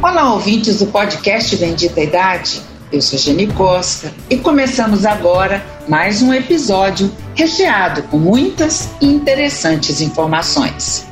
[0.00, 2.62] Olá, ouvintes do podcast Bendita Idade.
[2.92, 10.00] Eu sou Jenny Costa e começamos agora mais um episódio recheado com muitas e interessantes
[10.00, 11.04] informações.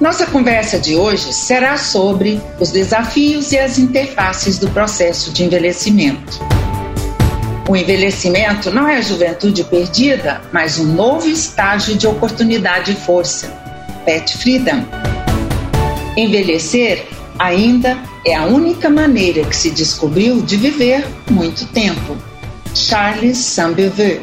[0.00, 6.38] Nossa conversa de hoje será sobre os desafios e as interfaces do processo de envelhecimento.
[7.68, 13.48] O envelhecimento não é a juventude perdida, mas um novo estágio de oportunidade e força.
[14.06, 14.84] Pat Freedom.
[16.16, 17.04] Envelhecer
[17.42, 22.16] ainda é a única maneira que se descobriu de viver muito tempo.
[22.72, 24.20] Charles Saint-Beuve.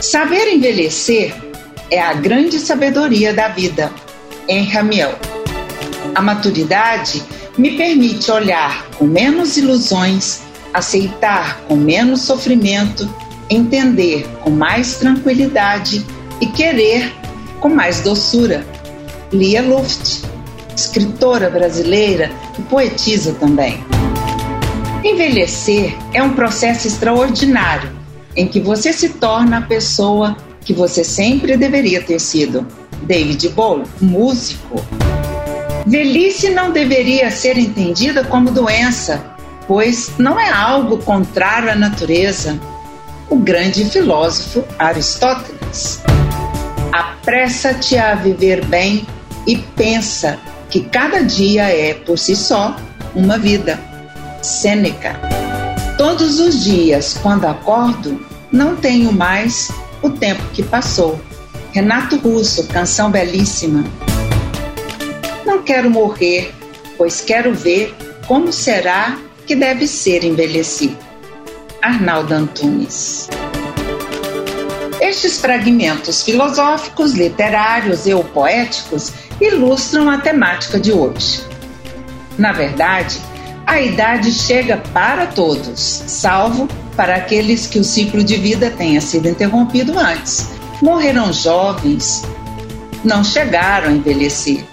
[0.00, 1.34] Saber envelhecer
[1.90, 3.90] é a grande sabedoria da vida.
[4.48, 5.18] Henri Miel.
[6.14, 7.22] A maturidade
[7.58, 10.42] me permite olhar com menos ilusões,
[10.72, 13.12] aceitar com menos sofrimento,
[13.50, 16.06] entender com mais tranquilidade
[16.40, 17.12] e querer
[17.58, 18.64] com mais doçura.
[19.32, 20.27] Lia Luft
[20.78, 23.84] escritora brasileira e poetisa também.
[25.02, 27.90] Envelhecer é um processo extraordinário
[28.36, 32.66] em que você se torna a pessoa que você sempre deveria ter sido.
[33.02, 34.84] David Bowie, músico.
[35.86, 39.24] Velhice não deveria ser entendida como doença,
[39.66, 42.58] pois não é algo contrário à natureza.
[43.30, 46.02] O grande filósofo Aristóteles.
[46.92, 49.06] Apressa-te a viver bem
[49.46, 50.38] e pensa
[50.70, 52.76] que cada dia é, por si só,
[53.14, 53.78] uma vida.
[54.42, 55.18] Sêneca.
[55.96, 59.68] Todos os dias, quando acordo, não tenho mais
[60.02, 61.20] o tempo que passou.
[61.72, 63.84] Renato Russo, canção belíssima.
[65.44, 66.54] Não quero morrer,
[66.96, 67.94] pois quero ver
[68.26, 70.96] como será que deve ser envelhecido.
[71.82, 73.28] Arnaldo Antunes.
[75.00, 81.42] Estes fragmentos filosóficos, literários e poéticos ilustram a temática de hoje.
[82.36, 83.18] Na verdade,
[83.66, 89.28] a idade chega para todos, salvo para aqueles que o ciclo de vida tenha sido
[89.28, 90.50] interrompido antes.
[90.80, 92.24] Morreram jovens,
[93.04, 94.64] não chegaram a envelhecer.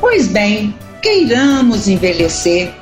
[0.00, 2.72] Pois bem, queiramos envelhecer.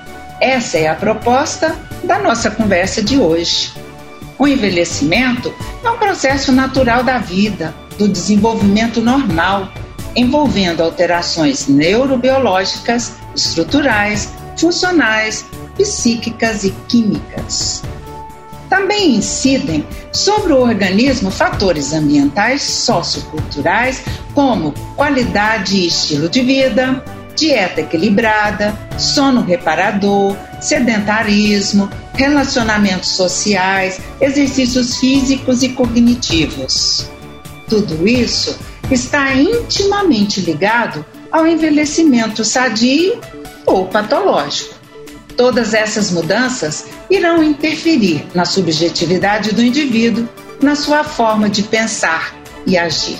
[0.40, 3.72] Essa é a proposta da nossa conversa de hoje.
[4.38, 5.52] O envelhecimento
[5.84, 9.72] é um processo natural da vida, do desenvolvimento normal
[10.18, 15.44] envolvendo alterações neurobiológicas, estruturais, funcionais,
[15.76, 17.82] psíquicas e químicas.
[18.68, 24.02] Também incidem sobre o organismo fatores ambientais socioculturais,
[24.34, 27.02] como qualidade e estilo de vida,
[27.36, 37.08] dieta equilibrada, sono reparador, sedentarismo, relacionamentos sociais, exercícios físicos e cognitivos.
[37.68, 38.58] Tudo isso
[38.90, 43.20] está intimamente ligado ao envelhecimento sadio
[43.66, 44.74] ou patológico.
[45.36, 50.28] Todas essas mudanças irão interferir na subjetividade do indivíduo,
[50.60, 52.34] na sua forma de pensar
[52.66, 53.18] e agir.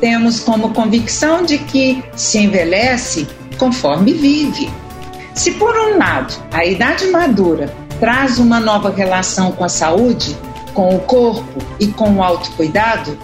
[0.00, 3.28] Temos como convicção de que se envelhece
[3.58, 4.70] conforme vive.
[5.34, 10.34] Se, por um lado, a idade madura traz uma nova relação com a saúde,
[10.72, 13.18] com o corpo e com o autocuidado,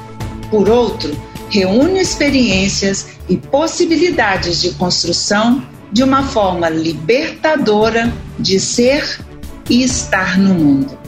[0.51, 1.17] por outro,
[1.57, 9.21] reúne experiências e possibilidades de construção de uma forma libertadora de ser
[9.71, 10.99] e estar no mundo.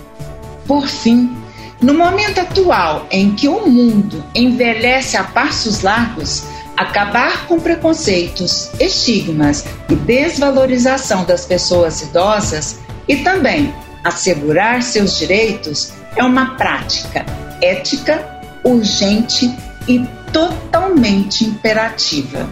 [0.66, 1.36] Por fim,
[1.82, 6.44] no momento atual em que o mundo envelhece a passos largos,
[6.76, 16.24] acabar com preconceitos, estigmas e desvalorização das pessoas idosas e também assegurar seus direitos é
[16.24, 17.26] uma prática
[17.60, 18.24] ética,
[18.64, 19.54] urgente
[19.86, 22.48] e totalmente imperativa.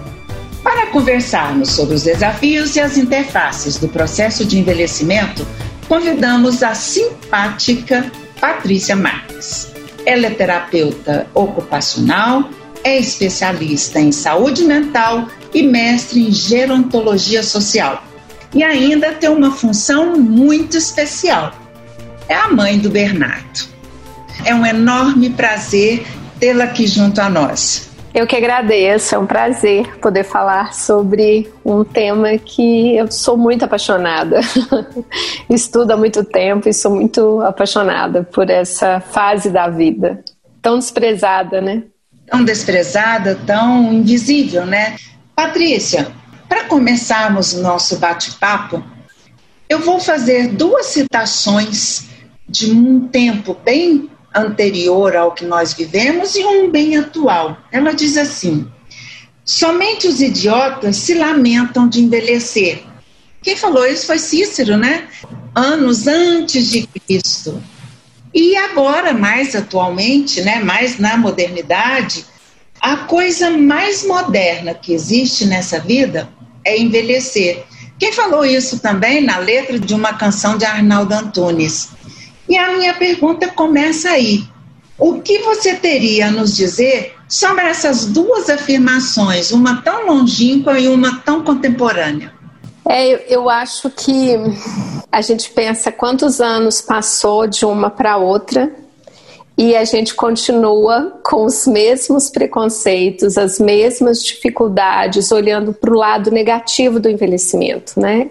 [0.63, 5.47] Para conversarmos sobre os desafios e as interfaces do processo de envelhecimento,
[5.89, 8.11] convidamos a simpática
[8.41, 9.73] Patrícia Marques.
[10.05, 12.51] Ela é terapeuta ocupacional,
[12.83, 18.03] é especialista em saúde mental e mestre em gerontologia social.
[18.55, 21.55] E ainda tem uma função muito especial.
[22.29, 23.69] É a mãe do Bernardo.
[24.45, 26.07] É um enorme prazer
[26.39, 27.91] tê-la aqui junto a nós.
[28.15, 33.67] Eu que agradeço, é um prazer poder falar sobre um tema que eu sou muito
[33.67, 34.41] apaixonada.
[35.51, 40.25] Estudo há muito tempo e sou muito apaixonada por essa fase da vida.
[40.63, 41.83] Tão desprezada, né?
[42.27, 44.97] Tão desprezada, tão invisível, né?
[45.35, 46.09] Patrícia,
[46.49, 48.83] para começarmos o nosso bate-papo,
[49.69, 52.07] eu vou fazer duas citações
[52.49, 57.57] de um tempo bem anterior ao que nós vivemos e um bem atual.
[57.73, 58.67] Ela diz assim:
[59.45, 62.83] somente os idiotas se lamentam de envelhecer.
[63.43, 65.09] Quem falou isso foi Cícero, né?
[65.55, 67.63] Anos antes de Cristo.
[68.35, 72.27] E agora, mais atualmente, né, mais na modernidade,
[72.81, 76.29] a coisa mais moderna que existe nessa vida
[76.63, 77.65] é envelhecer.
[77.99, 81.89] Quem falou isso também na letra de uma canção de Arnaldo Antunes.
[82.49, 84.45] E a minha pergunta começa aí.
[84.99, 90.89] O que você teria a nos dizer sobre essas duas afirmações, uma tão longínqua e
[90.89, 92.33] uma tão contemporânea?
[92.89, 94.37] É, eu, eu acho que
[95.11, 98.73] a gente pensa quantos anos passou de uma para outra
[99.59, 106.31] e a gente continua com os mesmos preconceitos, as mesmas dificuldades, olhando para o lado
[106.31, 108.31] negativo do envelhecimento, né?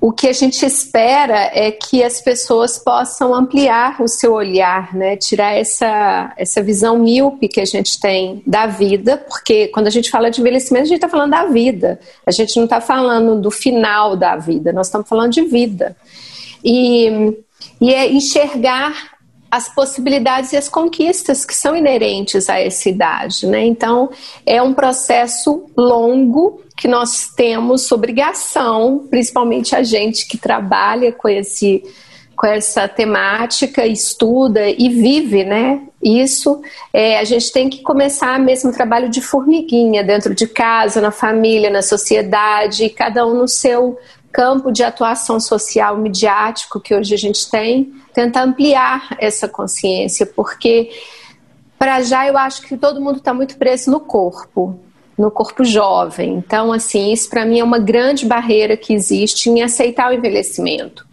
[0.00, 5.16] O que a gente espera é que as pessoas possam ampliar o seu olhar, né?
[5.16, 10.08] Tirar essa, essa visão míope que a gente tem da vida, porque quando a gente
[10.08, 11.98] fala de envelhecimento, a gente está falando da vida.
[12.24, 15.96] A gente não está falando do final da vida, nós estamos falando de vida.
[16.64, 17.36] E,
[17.80, 19.17] e é enxergar
[19.50, 23.64] as possibilidades e as conquistas que são inerentes a essa idade, né?
[23.64, 24.10] Então,
[24.44, 31.82] é um processo longo que nós temos obrigação, principalmente a gente que trabalha com esse
[32.38, 35.82] com essa temática, estuda e vive, né?
[36.00, 36.62] Isso,
[36.92, 41.10] é, a gente tem que começar mesmo o trabalho de formiguinha dentro de casa, na
[41.10, 43.98] família, na sociedade, cada um no seu
[44.32, 50.90] campo de atuação social midiático que hoje a gente tem, tentar ampliar essa consciência, porque
[51.78, 54.78] para já eu acho que todo mundo está muito preso no corpo,
[55.16, 56.34] no corpo jovem.
[56.34, 61.06] Então, assim, isso para mim é uma grande barreira que existe em aceitar o envelhecimento.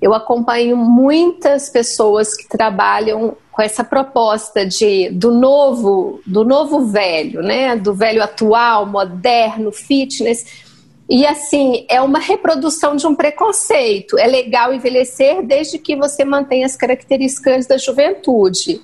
[0.00, 7.42] Eu acompanho muitas pessoas que trabalham com essa proposta de do novo, do novo velho,
[7.42, 7.74] né?
[7.74, 10.67] Do velho atual, moderno, fitness
[11.08, 14.18] e assim, é uma reprodução de um preconceito.
[14.18, 18.80] É legal envelhecer desde que você mantenha as características da juventude.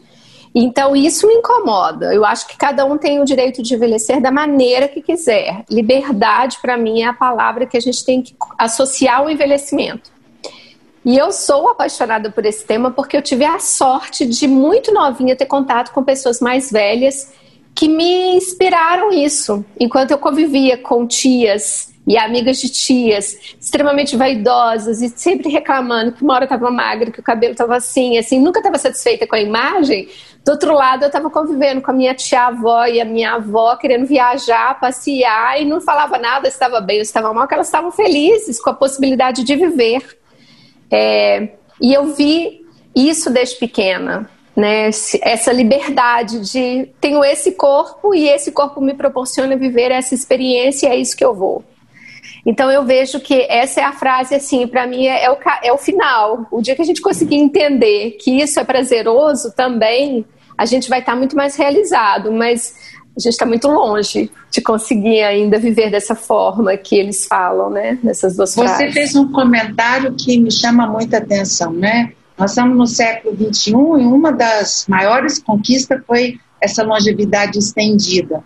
[0.55, 2.15] Então, isso me incomoda.
[2.15, 5.65] Eu acho que cada um tem o direito de envelhecer da maneira que quiser.
[5.69, 10.11] Liberdade, para mim, é a palavra que a gente tem que associar ao envelhecimento.
[11.05, 15.37] E eu sou apaixonada por esse tema porque eu tive a sorte de, muito novinha,
[15.37, 17.33] ter contato com pessoas mais velhas
[17.75, 19.65] que me inspiraram isso.
[19.79, 26.23] Enquanto eu convivia com tias e amigas de tias extremamente vaidosas e sempre reclamando que
[26.23, 29.41] uma hora estava magra, que o cabelo estava assim, assim, nunca estava satisfeita com a
[29.41, 30.09] imagem.
[30.45, 34.05] Do outro lado, eu estava convivendo com a minha tia-avó e a minha avó, querendo
[34.05, 38.61] viajar, passear, e não falava nada, estava bem ou estava mal, que elas estavam felizes
[38.61, 40.19] com a possibilidade de viver.
[40.91, 41.49] É,
[41.81, 42.61] e eu vi
[42.95, 44.89] isso desde pequena, né?
[45.23, 50.91] Essa liberdade de tenho esse corpo e esse corpo me proporciona viver essa experiência e
[50.91, 51.65] é isso que eu vou.
[52.47, 55.73] Então eu vejo que essa é a frase, assim, para mim é, é, o, é
[55.73, 56.47] o final.
[56.51, 60.25] O dia que a gente conseguir entender que isso é prazeroso também,
[60.57, 62.75] a gente vai estar tá muito mais realizado, mas
[63.17, 67.99] a gente está muito longe de conseguir ainda viver dessa forma que eles falam, né?
[68.03, 68.87] Nessas duas Você frases.
[68.87, 72.13] Você fez um comentário que me chama muita atenção, né?
[72.37, 78.43] Nós estamos no século XXI e uma das maiores conquistas foi essa longevidade estendida.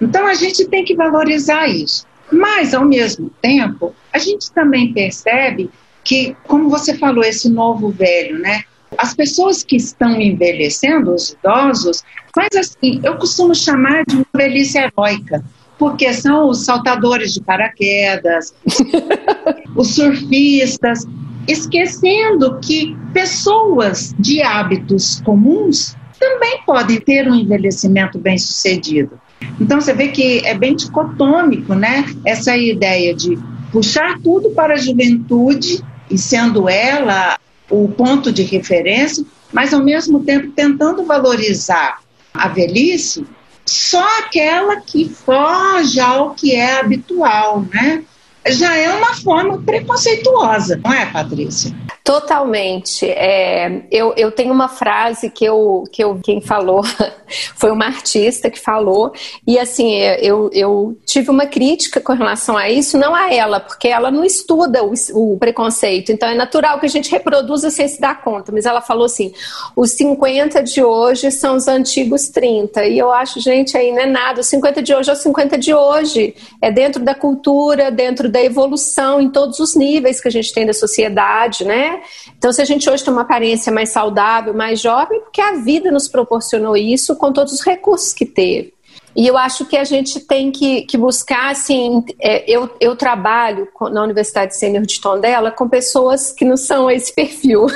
[0.00, 2.06] Então a gente tem que valorizar isso.
[2.30, 5.70] Mas, ao mesmo tempo, a gente também percebe
[6.02, 8.64] que, como você falou, esse novo velho, né?
[8.96, 12.02] As pessoas que estão envelhecendo, os idosos,
[12.36, 15.44] mas assim, eu costumo chamar de velhice heróica,
[15.78, 18.54] porque são os saltadores de paraquedas,
[19.76, 21.06] os surfistas,
[21.46, 29.20] esquecendo que pessoas de hábitos comuns também podem ter um envelhecimento bem sucedido.
[29.60, 32.04] Então você vê que é bem dicotômico, né?
[32.24, 33.38] Essa ideia de
[33.72, 40.20] puxar tudo para a juventude e sendo ela o ponto de referência, mas ao mesmo
[40.20, 42.00] tempo tentando valorizar
[42.32, 43.26] a velhice
[43.64, 48.04] só aquela que foge ao que é habitual, né?
[48.48, 51.72] Já é uma forma preconceituosa, não é, Patrícia?
[52.04, 53.08] Totalmente.
[53.08, 56.82] É, eu, eu tenho uma frase que eu, que eu quem falou
[57.54, 59.12] foi uma artista que falou,
[59.46, 63.88] e assim, eu, eu tive uma crítica com relação a isso, não a ela, porque
[63.88, 68.00] ela não estuda o, o preconceito, então é natural que a gente reproduza sem se
[68.00, 69.32] dar conta, mas ela falou assim:
[69.76, 74.06] os 50 de hoje são os antigos 30, e eu acho, gente, aí não é
[74.06, 78.28] nada, os 50 de hoje é os 50 de hoje, é dentro da cultura, dentro
[78.28, 81.91] da evolução, em todos os níveis que a gente tem da sociedade, né?
[82.36, 85.90] Então, se a gente hoje tem uma aparência mais saudável, mais jovem, porque a vida
[85.90, 88.74] nos proporcionou isso com todos os recursos que teve.
[89.14, 93.68] E eu acho que a gente tem que, que buscar, assim, é, eu, eu trabalho
[93.90, 97.66] na Universidade Sênior de Tondela com pessoas que não são esse perfil.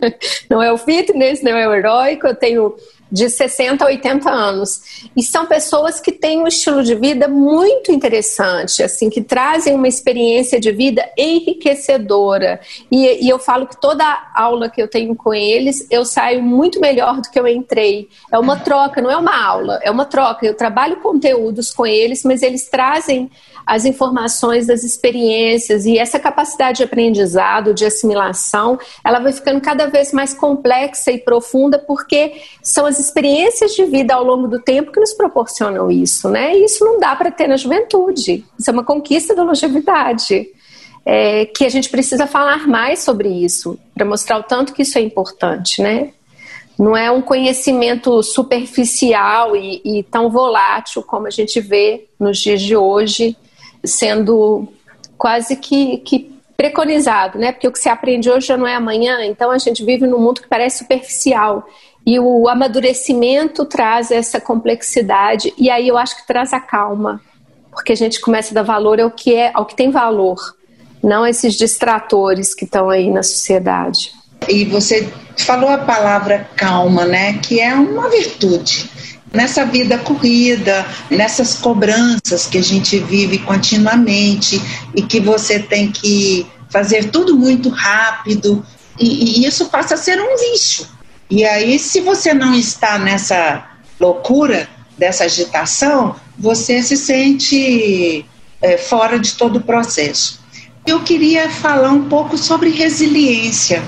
[0.50, 2.74] não é o fitness, não é o heróico, eu tenho
[3.12, 4.80] de 60 a 80 anos.
[5.14, 9.86] E são pessoas que têm um estilo de vida muito interessante, assim, que trazem uma
[9.86, 12.60] experiência de vida enriquecedora.
[12.90, 14.04] E, e, eu falo que toda
[14.34, 18.08] aula que eu tenho com eles, eu saio muito melhor do que eu entrei.
[18.30, 20.46] É uma troca, não é uma aula, é uma troca.
[20.46, 23.30] Eu trabalho conteúdos com eles, mas eles trazem
[23.66, 29.86] as informações das experiências e essa capacidade de aprendizado, de assimilação, ela vai ficando cada
[29.86, 34.92] vez mais complexa e profunda porque são as experiências de vida ao longo do tempo
[34.92, 36.56] que nos proporcionam isso, né?
[36.56, 38.44] E isso não dá para ter na juventude.
[38.58, 40.48] Isso é uma conquista da longevidade.
[41.04, 44.96] É, que a gente precisa falar mais sobre isso, para mostrar o tanto que isso
[44.96, 46.12] é importante, né?
[46.78, 52.62] Não é um conhecimento superficial e, e tão volátil como a gente vê nos dias
[52.62, 53.36] de hoje,
[53.84, 54.68] sendo
[55.18, 57.50] quase que, que preconizado, né?
[57.50, 60.18] Porque o que se aprende hoje já não é amanhã, então a gente vive num
[60.18, 61.66] mundo que parece superficial.
[62.04, 67.20] E o amadurecimento traz essa complexidade, e aí eu acho que traz a calma,
[67.70, 70.38] porque a gente começa a dar valor ao que é, ao que tem valor,
[71.02, 74.12] não esses distratores que estão aí na sociedade.
[74.48, 77.38] E você falou a palavra calma, né?
[77.38, 78.90] Que é uma virtude
[79.32, 84.60] nessa vida corrida, nessas cobranças que a gente vive continuamente
[84.94, 88.64] e que você tem que fazer tudo muito rápido
[88.98, 90.86] e, e isso passa a ser um vício.
[91.34, 93.66] E aí, se você não está nessa
[93.98, 98.26] loucura, dessa agitação, você se sente
[98.60, 100.40] é, fora de todo o processo.
[100.86, 103.82] Eu queria falar um pouco sobre resiliência.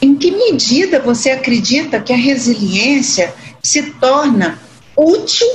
[0.00, 4.58] Em que medida você acredita que a resiliência se torna
[4.96, 5.46] útil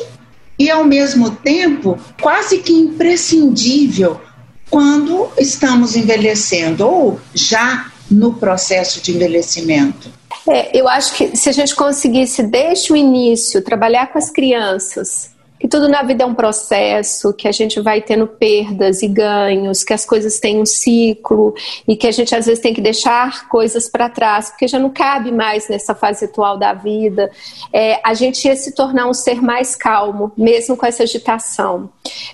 [0.57, 4.21] e, ao mesmo tempo, quase que imprescindível
[4.69, 10.16] quando estamos envelhecendo ou já no processo de envelhecimento?
[10.49, 15.36] É, eu acho que se a gente conseguisse, desde o início, trabalhar com as crianças
[15.59, 19.83] que tudo na vida é um processo, que a gente vai tendo perdas e ganhos,
[19.83, 21.53] que as coisas têm um ciclo
[21.87, 24.89] e que a gente às vezes tem que deixar coisas para trás, porque já não
[24.89, 27.31] cabe mais nessa fase atual da vida.
[27.73, 31.89] É, a gente ia se tornar um ser mais calmo, mesmo com essa agitação.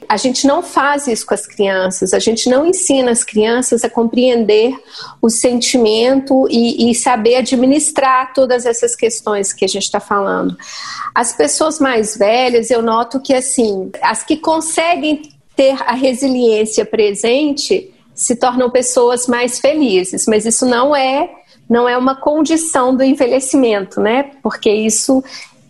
[0.08, 3.89] A gente não faz isso com as crianças, a gente não ensina as crianças a
[3.89, 4.75] compreender
[5.22, 10.58] o sentimento e, e saber administrar todas essas questões que a gente está falando.
[11.15, 15.22] As pessoas mais velhas, eu noto que assim, as que conseguem
[15.55, 21.29] ter a resiliência presente se tornam pessoas mais felizes, mas isso não é
[21.70, 24.32] não é uma condição do envelhecimento, né?
[24.43, 25.24] Porque isso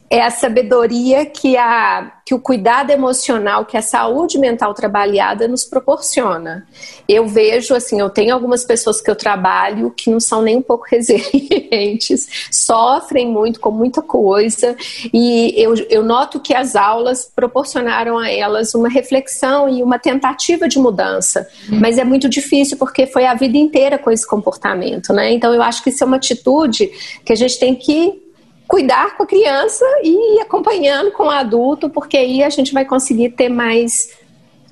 [0.09, 5.65] é a sabedoria que, a, que o cuidado emocional, que a saúde mental trabalhada nos
[5.65, 6.67] proporciona.
[7.07, 10.61] Eu vejo, assim, eu tenho algumas pessoas que eu trabalho que não são nem um
[10.61, 14.75] pouco resilientes, sofrem muito com muita coisa,
[15.13, 20.67] e eu, eu noto que as aulas proporcionaram a elas uma reflexão e uma tentativa
[20.67, 21.79] de mudança, hum.
[21.81, 25.31] mas é muito difícil porque foi a vida inteira com esse comportamento, né?
[25.31, 26.91] Então eu acho que isso é uma atitude
[27.25, 28.22] que a gente tem que
[28.73, 32.83] cuidar com a criança e ir acompanhando com o adulto, porque aí a gente vai
[32.83, 34.09] conseguir ter mais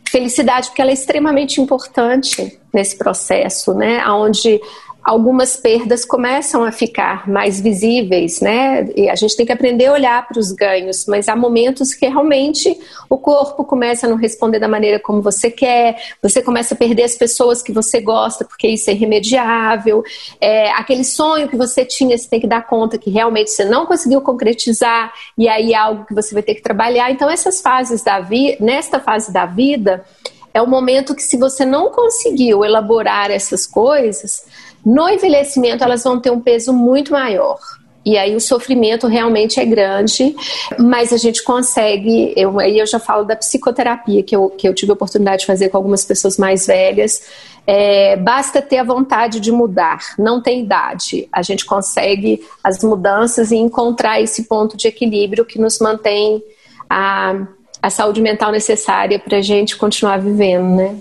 [0.10, 4.03] felicidade, porque ela é extremamente importante nesse processo, né?
[4.08, 4.60] Onde
[5.03, 8.88] algumas perdas começam a ficar mais visíveis, né?
[8.96, 12.08] E a gente tem que aprender a olhar para os ganhos, mas há momentos que
[12.08, 12.79] realmente
[13.10, 17.03] o corpo começa a não responder da maneira como você quer, você começa a perder
[17.03, 20.03] as pessoas que você gosta, porque isso é irremediável.
[20.39, 23.88] É, aquele sonho que você tinha, você tem que dar conta que realmente você não
[23.88, 27.10] conseguiu concretizar, e aí é algo que você vai ter que trabalhar.
[27.10, 30.05] Então, essas fases da vida, nesta fase da vida,
[30.53, 34.46] é o momento que, se você não conseguiu elaborar essas coisas,
[34.86, 37.60] no envelhecimento, elas vão ter um peso muito maior.
[38.04, 40.36] E aí o sofrimento realmente é grande,
[40.80, 42.34] mas a gente consegue.
[42.36, 45.46] Eu, aí eu já falo da psicoterapia que eu, que eu tive a oportunidade de
[45.46, 47.22] fazer com algumas pessoas mais velhas.
[47.68, 51.30] É, basta ter a vontade de mudar, não tem idade.
[51.32, 56.44] A gente consegue as mudanças e encontrar esse ponto de equilíbrio que nos mantém
[56.90, 57.36] a,
[57.80, 60.96] a saúde mental necessária para a gente continuar vivendo, né?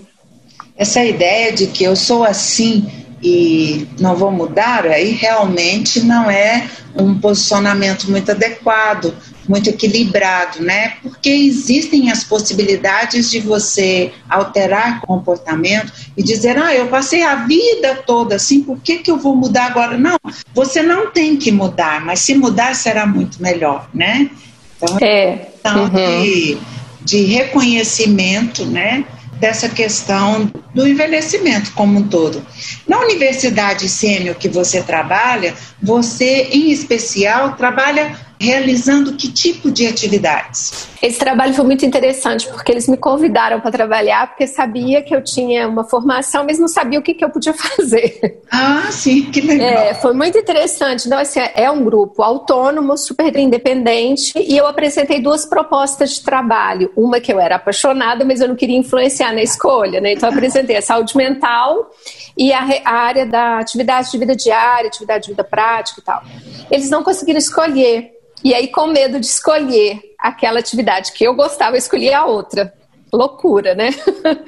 [0.77, 2.87] Essa ideia de que eu sou assim
[3.21, 9.15] e não vou mudar, aí realmente não é um posicionamento muito adequado,
[9.47, 10.93] muito equilibrado, né?
[11.01, 17.95] Porque existem as possibilidades de você alterar comportamento e dizer, ah, eu passei a vida
[18.05, 19.97] toda assim, por que, que eu vou mudar agora?
[19.97, 20.17] Não,
[20.53, 24.29] você não tem que mudar, mas se mudar será muito melhor, né?
[24.77, 25.47] Então, é.
[25.59, 26.21] Então, uhum.
[26.23, 26.57] de
[27.03, 29.03] de reconhecimento, né?
[29.41, 32.45] Dessa questão do envelhecimento como um todo.
[32.87, 40.89] Na universidade sênior que você trabalha, você, em especial, trabalha realizando que tipo de atividades?
[41.01, 45.23] Esse trabalho foi muito interessante porque eles me convidaram para trabalhar porque sabia que eu
[45.23, 48.41] tinha uma formação, mas não sabia o que, que eu podia fazer.
[48.51, 49.67] Ah, sim, que legal.
[49.67, 51.05] É, foi muito interessante.
[51.05, 56.91] Então, assim, é um grupo autônomo, super independente e eu apresentei duas propostas de trabalho.
[56.95, 60.13] Uma que eu era apaixonada, mas eu não queria influenciar na escolha, né?
[60.13, 61.91] Então, eu apresentei a saúde mental
[62.35, 66.23] e a, a área da atividade de vida diária, atividade de vida prática e tal.
[66.71, 68.21] Eles não conseguiram escolher.
[68.43, 72.73] E aí, com medo de escolher aquela atividade que eu gostava, eu escolhi a outra.
[73.13, 73.89] Loucura, né?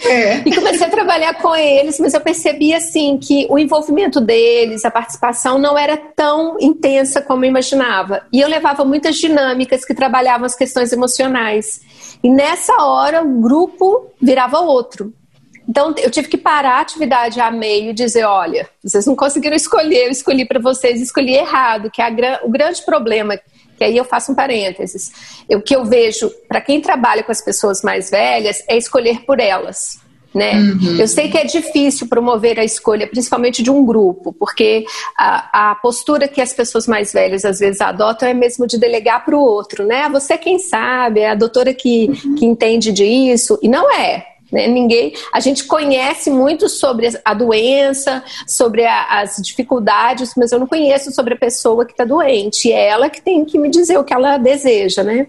[0.05, 0.37] É.
[0.45, 4.91] e comecei a trabalhar com eles, mas eu percebi assim que o envolvimento deles, a
[4.91, 8.21] participação não era tão intensa como eu imaginava.
[8.31, 11.81] E eu levava muitas dinâmicas que trabalhavam as questões emocionais.
[12.23, 15.13] E nessa hora o grupo virava outro.
[15.67, 19.55] Então eu tive que parar a atividade a meio e dizer, olha, vocês não conseguiram
[19.55, 23.37] escolher, eu escolhi para vocês, escolhi errado, que é o grande problema
[23.77, 25.11] que aí eu faço um parênteses.
[25.49, 29.39] O que eu vejo para quem trabalha com as pessoas mais velhas é escolher por
[29.39, 30.01] elas.
[30.33, 30.55] Né?
[30.55, 30.97] Uhum.
[30.99, 34.83] Eu sei que é difícil promover a escolha, principalmente de um grupo, porque
[35.15, 39.23] a, a postura que as pessoas mais velhas às vezes adotam é mesmo de delegar
[39.23, 40.09] para o outro, né?
[40.09, 42.35] Você quem sabe, é a doutora que, uhum.
[42.35, 44.32] que entende disso, e não é.
[44.53, 44.67] Né?
[44.67, 50.67] Ninguém, a gente conhece muito sobre a doença, sobre a, as dificuldades, mas eu não
[50.67, 52.71] conheço sobre a pessoa que está doente.
[52.71, 55.25] É ela que tem que me dizer o que ela deseja, né?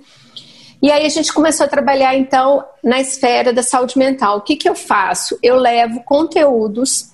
[0.83, 4.37] E aí a gente começou a trabalhar então na esfera da saúde mental.
[4.37, 5.39] O que, que eu faço?
[5.43, 7.14] Eu levo conteúdos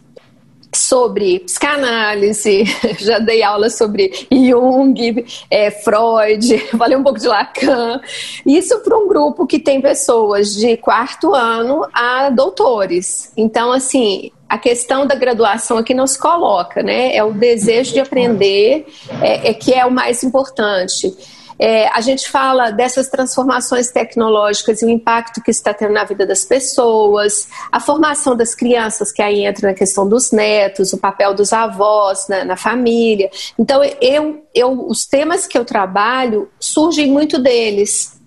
[0.90, 2.64] sobre psicanálise,
[2.98, 8.00] já dei aula sobre Jung, é, Freud, falei um pouco de Lacan.
[8.44, 13.32] Isso para um grupo que tem pessoas de quarto ano a doutores.
[13.36, 17.14] Então, assim, a questão da graduação aqui não se coloca, né?
[17.14, 18.84] É o desejo de aprender
[19.22, 21.14] é, é que é o mais importante.
[21.62, 26.26] É, a gente fala dessas transformações tecnológicas e o impacto que está tendo na vida
[26.26, 31.34] das pessoas, a formação das crianças, que aí entra na questão dos netos, o papel
[31.34, 33.30] dos avós né, na família.
[33.58, 38.18] Então, eu, eu, os temas que eu trabalho surgem muito deles.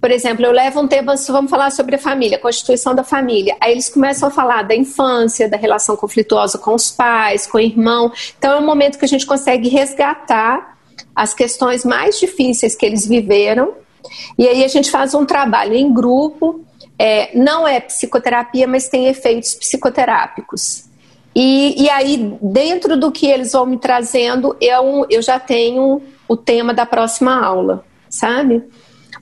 [0.00, 3.56] Por exemplo, eu levo um tema, vamos falar sobre a família, a constituição da família.
[3.60, 7.60] Aí eles começam a falar da infância, da relação conflituosa com os pais, com o
[7.60, 8.12] irmão.
[8.38, 10.77] Então é um momento que a gente consegue resgatar
[11.14, 13.74] as questões mais difíceis que eles viveram.
[14.38, 16.64] E aí a gente faz um trabalho em grupo,
[16.98, 20.84] é, não é psicoterapia, mas tem efeitos psicoterápicos.
[21.34, 26.36] E, e aí, dentro do que eles vão me trazendo, eu, eu já tenho o
[26.36, 28.64] tema da próxima aula, sabe?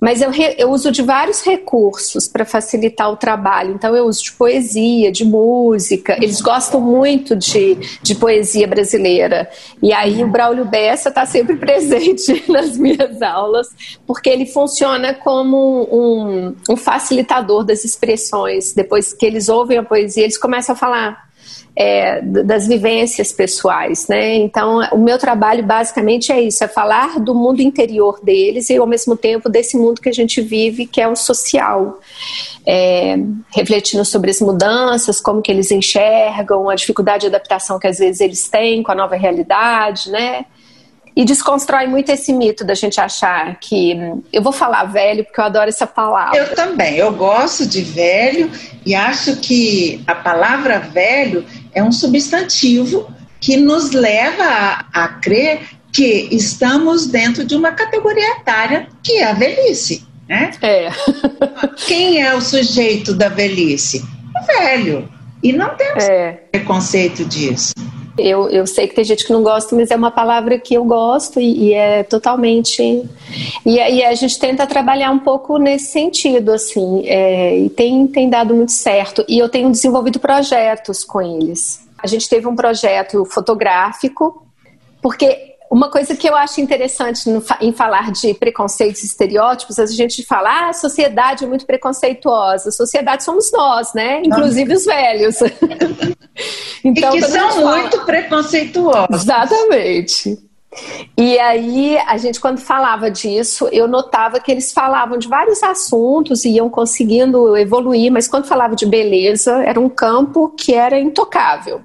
[0.01, 3.75] Mas eu, re, eu uso de vários recursos para facilitar o trabalho.
[3.75, 6.17] Então, eu uso de poesia, de música.
[6.17, 9.49] Eles gostam muito de, de poesia brasileira.
[9.83, 13.69] E aí, o Braulio Bessa está sempre presente nas minhas aulas,
[14.07, 18.73] porque ele funciona como um, um facilitador das expressões.
[18.73, 21.26] Depois que eles ouvem a poesia, eles começam a falar
[21.75, 24.35] é, das vivências pessoais, né?
[24.37, 28.87] Então, o meu trabalho basicamente é isso, é falar do mundo interior deles e ao
[28.87, 32.01] mesmo tempo desse mundo que a gente vive, que é o social.
[32.69, 33.17] É,
[33.55, 38.21] refletindo sobre as mudanças, como que eles enxergam, a dificuldade de adaptação que às vezes
[38.21, 40.47] eles têm com a nova realidade, né?
[41.17, 43.97] E desconstrói muito esse mito da gente achar que.
[44.31, 46.39] Eu vou falar velho porque eu adoro essa palavra.
[46.39, 48.51] Eu também, eu gosto de velho
[48.85, 55.61] e acho que a palavra velho é um substantivo que nos leva a, a crer
[55.91, 60.07] que estamos dentro de uma categoria etária que é a velhice.
[60.29, 60.51] Né?
[60.61, 60.91] É.
[61.87, 64.05] Quem é o sujeito da velhice?
[64.37, 65.09] O velho.
[65.43, 66.33] E não temos é.
[66.53, 67.73] preconceito disso.
[68.19, 70.85] Eu, eu sei que tem gente que não gosta, mas é uma palavra que eu
[70.85, 72.83] gosto e, e é totalmente.
[73.65, 78.55] E, a gente tenta trabalhar um pouco nesse sentido, assim, é, e tem, tem dado
[78.55, 79.25] muito certo.
[79.29, 81.87] E eu tenho desenvolvido projetos com eles.
[81.99, 84.47] A gente teve um projeto fotográfico,
[85.03, 89.87] porque uma coisa que eu acho interessante no, em falar de preconceitos e estereótipos, a
[89.87, 92.69] gente fala, ah, a sociedade é muito preconceituosa.
[92.69, 94.23] A sociedade somos nós, né?
[94.25, 95.37] Inclusive os velhos.
[96.85, 97.79] então, e que são fala...
[97.79, 99.23] muito preconceituosos.
[99.23, 100.39] Exatamente.
[101.17, 106.45] E aí, a gente, quando falava disso, eu notava que eles falavam de vários assuntos
[106.45, 111.81] e iam conseguindo evoluir, mas quando falava de beleza, era um campo que era intocável.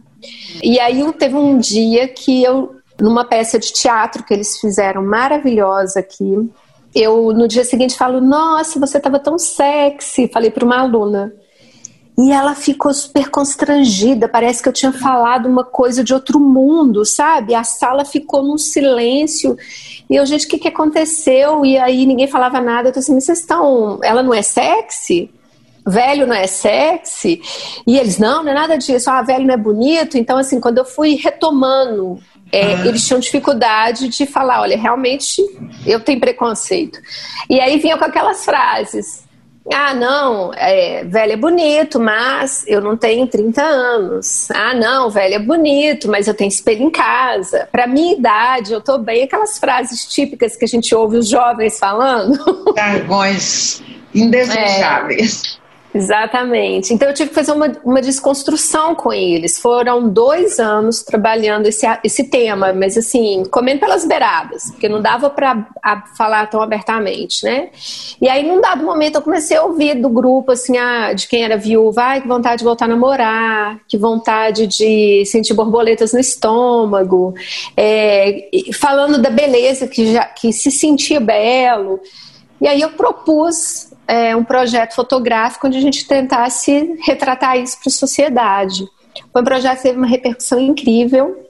[0.62, 6.00] E aí, teve um dia que eu numa peça de teatro que eles fizeram maravilhosa
[6.00, 6.50] aqui.
[6.94, 10.30] eu no dia seguinte falo: Nossa, você estava tão sexy.
[10.32, 11.34] Falei para uma aluna.
[12.18, 17.04] E ela ficou super constrangida, parece que eu tinha falado uma coisa de outro mundo,
[17.06, 17.56] sabe?
[17.56, 19.58] A sala ficou num silêncio.
[20.10, 21.66] E eu, gente, o que, que aconteceu?
[21.66, 22.90] E aí ninguém falava nada.
[22.90, 24.00] Eu tô assim, vocês estão.
[24.04, 25.32] Ela não é sexy?
[25.88, 27.42] Velho não é sexy?
[27.88, 29.10] E eles, não, não é nada disso.
[29.10, 30.18] Ah, velho não é bonito.
[30.18, 32.20] Então, assim, quando eu fui retomando
[32.52, 32.86] é, ah.
[32.86, 35.42] eles tinham dificuldade de falar, olha, realmente
[35.86, 37.00] eu tenho preconceito.
[37.50, 39.24] E aí vinham com aquelas frases.
[39.72, 44.50] Ah, não, é, velho é bonito, mas eu não tenho 30 anos.
[44.52, 47.70] Ah, não, velho é bonito, mas eu tenho espelho em casa.
[47.72, 49.24] Para minha idade, eu tô bem.
[49.24, 52.74] Aquelas frases típicas que a gente ouve os jovens falando.
[52.74, 53.84] Cargões
[54.16, 55.58] indesejáveis.
[55.58, 55.61] É.
[55.94, 56.94] Exatamente.
[56.94, 59.60] Então eu tive que fazer uma, uma desconstrução com eles.
[59.60, 65.30] Foram dois anos trabalhando esse, esse tema, mas assim, comendo pelas beiradas, porque não dava
[65.30, 65.68] para
[66.18, 67.70] falar tão abertamente, né?
[68.22, 71.44] E aí, num dado momento, eu comecei a ouvir do grupo, assim, ah, de quem
[71.44, 76.20] era viúva, ah, que vontade de voltar a namorar, que vontade de sentir borboletas no
[76.20, 77.34] estômago,
[77.76, 82.00] é, falando da beleza, que, já, que se sentia belo.
[82.62, 87.88] E aí eu propus é, um projeto fotográfico onde a gente tentasse retratar isso para
[87.88, 88.86] a sociedade.
[89.32, 91.48] Foi um projeto que teve uma repercussão incrível,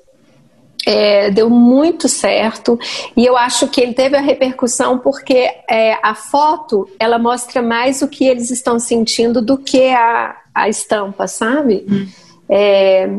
[0.85, 2.77] é, deu muito certo
[3.17, 8.03] e eu acho que ele teve a repercussão porque é, a foto ela mostra mais
[8.03, 11.83] o que eles estão sentindo do que a, a estampa, sabe?
[11.89, 12.07] Hum.
[12.47, 13.09] É,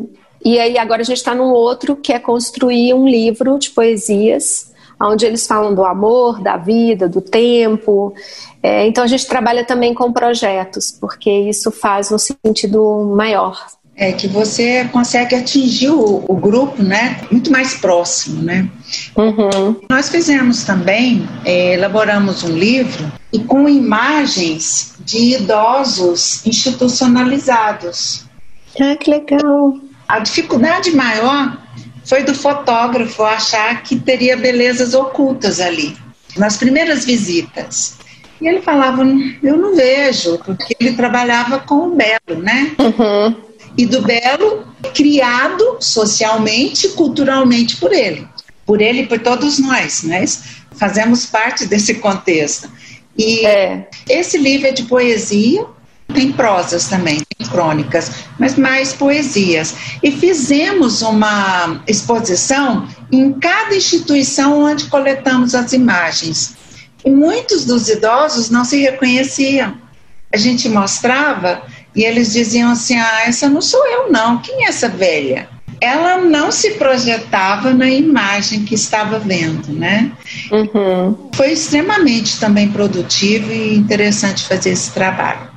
[0.45, 4.72] e aí agora a gente está num outro que é construir um livro de poesias
[5.03, 8.15] onde eles falam do amor, da vida, do tempo.
[8.63, 13.59] É, então a gente trabalha também com projetos, porque isso faz um sentido maior.
[13.95, 18.69] É que você consegue atingir o, o grupo, né, muito mais próximo, né?
[19.17, 19.77] Uhum.
[19.91, 28.25] Nós fizemos também, é, elaboramos um livro e com imagens de idosos institucionalizados.
[28.81, 29.75] Ah, que legal!
[30.09, 31.62] A dificuldade maior
[32.05, 35.97] foi do fotógrafo achar que teria belezas ocultas ali,
[36.37, 37.97] nas primeiras visitas.
[38.41, 39.03] E ele falava,
[39.43, 42.73] eu não vejo, porque ele trabalhava com o belo, né?
[42.79, 43.37] Uhum.
[43.79, 48.27] E do belo criado socialmente, culturalmente por ele.
[48.67, 50.25] Por ele e por todos nós, né?
[50.73, 52.69] Fazemos parte desse contexto.
[53.17, 53.89] E é.
[54.09, 55.65] esse livro é de poesia,
[56.13, 59.75] tem prosas também, tem crônicas, mas mais poesias.
[60.03, 66.55] E fizemos uma exposição em cada instituição onde coletamos as imagens.
[67.05, 69.77] E muitos dos idosos não se reconheciam.
[70.33, 71.63] A gente mostrava
[71.95, 74.39] e eles diziam assim: Ah, essa não sou eu, não.
[74.39, 75.49] Quem é essa velha?
[75.81, 80.13] Ela não se projetava na imagem que estava vendo, né?
[80.51, 81.29] Uhum.
[81.35, 85.52] Foi extremamente também produtivo e interessante fazer esse trabalho.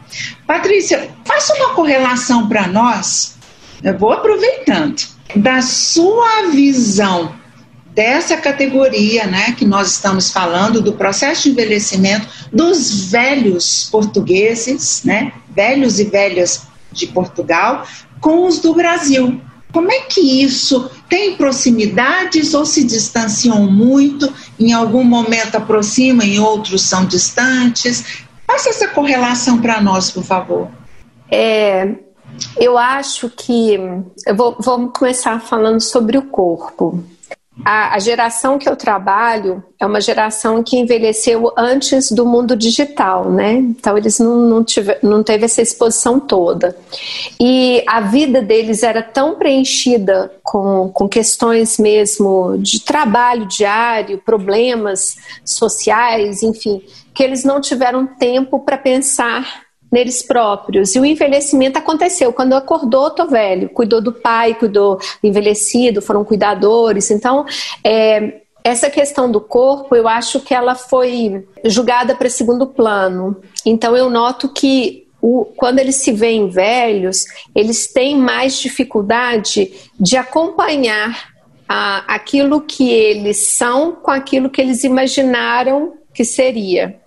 [0.45, 3.35] Patrícia, faça uma correlação para nós,
[3.83, 5.01] eu vou aproveitando,
[5.35, 7.35] da sua visão
[7.93, 15.31] dessa categoria, né, que nós estamos falando, do processo de envelhecimento dos velhos portugueses, né,
[15.49, 17.87] velhos e velhas de Portugal,
[18.19, 19.41] com os do Brasil.
[19.71, 24.31] Como é que isso tem proximidades ou se distanciam muito?
[24.57, 28.24] Em algum momento aproximam, em outros são distantes.
[28.47, 30.69] Faça essa correlação para nós, por favor.
[31.31, 31.95] É,
[32.57, 33.75] eu acho que.
[34.25, 37.03] Eu vou, vamos começar falando sobre o corpo.
[37.63, 43.31] A, a, geração que eu trabalho é uma geração que envelheceu antes do mundo digital,
[43.31, 43.53] né?
[43.53, 46.75] Então eles não, não, tive, não teve essa exposição toda.
[47.39, 55.15] E a vida deles era tão preenchida com, com questões mesmo de trabalho diário, problemas
[55.45, 56.81] sociais, enfim,
[57.13, 60.95] que eles não tiveram tempo para pensar neles próprios.
[60.95, 62.33] E o envelhecimento aconteceu.
[62.33, 63.69] Quando acordou, tô velho.
[63.69, 67.11] Cuidou do pai, cuidou do envelhecido, foram cuidadores.
[67.11, 67.45] Então,
[67.83, 73.37] é, essa questão do corpo, eu acho que ela foi julgada para segundo plano.
[73.65, 80.17] Então, eu noto que o, quando eles se veem velhos, eles têm mais dificuldade de
[80.17, 81.33] acompanhar
[81.67, 86.99] a, aquilo que eles são com aquilo que eles imaginaram que seria.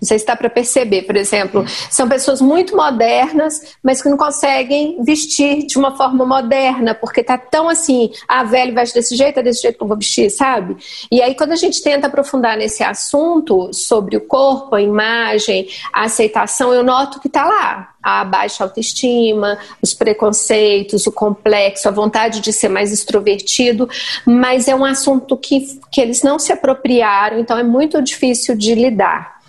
[0.00, 4.16] Não sei se está para perceber, por exemplo, são pessoas muito modernas, mas que não
[4.16, 9.38] conseguem vestir de uma forma moderna, porque tá tão assim, ah, velho veste desse jeito,
[9.38, 10.76] é desse jeito que eu vou vestir, sabe?
[11.10, 16.04] E aí, quando a gente tenta aprofundar nesse assunto sobre o corpo, a imagem, a
[16.04, 17.90] aceitação, eu noto que está lá.
[18.02, 23.86] A baixa autoestima, os preconceitos, o complexo, a vontade de ser mais extrovertido,
[24.24, 28.74] mas é um assunto que, que eles não se apropriaram, então é muito difícil de
[28.74, 29.39] lidar.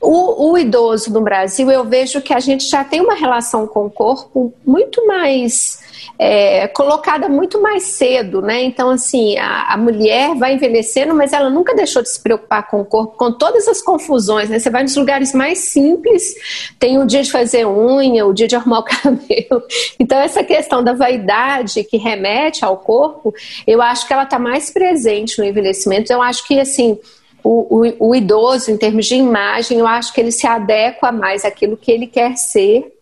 [0.00, 3.86] O, o, idoso no Brasil, eu vejo que a gente já tem uma relação com
[3.86, 5.78] o corpo muito mais
[6.18, 8.62] é, colocada muito mais cedo, né?
[8.62, 12.80] Então, assim, a, a, mulher vai envelhecendo, mas ela nunca deixou de se preocupar com
[12.80, 14.58] o corpo, com todas as confusões, né?
[14.58, 16.34] Você vai nos lugares mais simples,
[16.78, 19.62] tem o dia de fazer unha, o dia de arrumar o cabelo.
[19.98, 23.34] Então, essa questão da vaidade que remete ao corpo,
[23.66, 26.12] eu acho que ela está mais presente no envelhecimento.
[26.12, 26.98] Eu acho que, assim,
[27.46, 31.44] o, o, o, idoso, em termos de imagem, eu acho que ele se adequa mais
[31.44, 32.92] àquilo que ele quer ser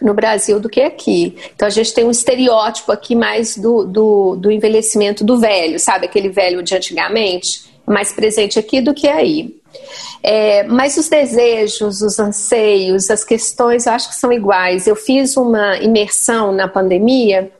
[0.00, 1.36] no Brasil do que aqui.
[1.54, 6.06] Então a gente tem um estereótipo aqui mais do, do, do envelhecimento do velho, sabe?
[6.06, 9.56] Aquele velho de antigamente, mais presente aqui do que aí.
[10.22, 14.86] É, mas os desejos, os anseios, as questões, eu acho que são iguais.
[14.86, 17.50] Eu fiz uma imersão na pandemia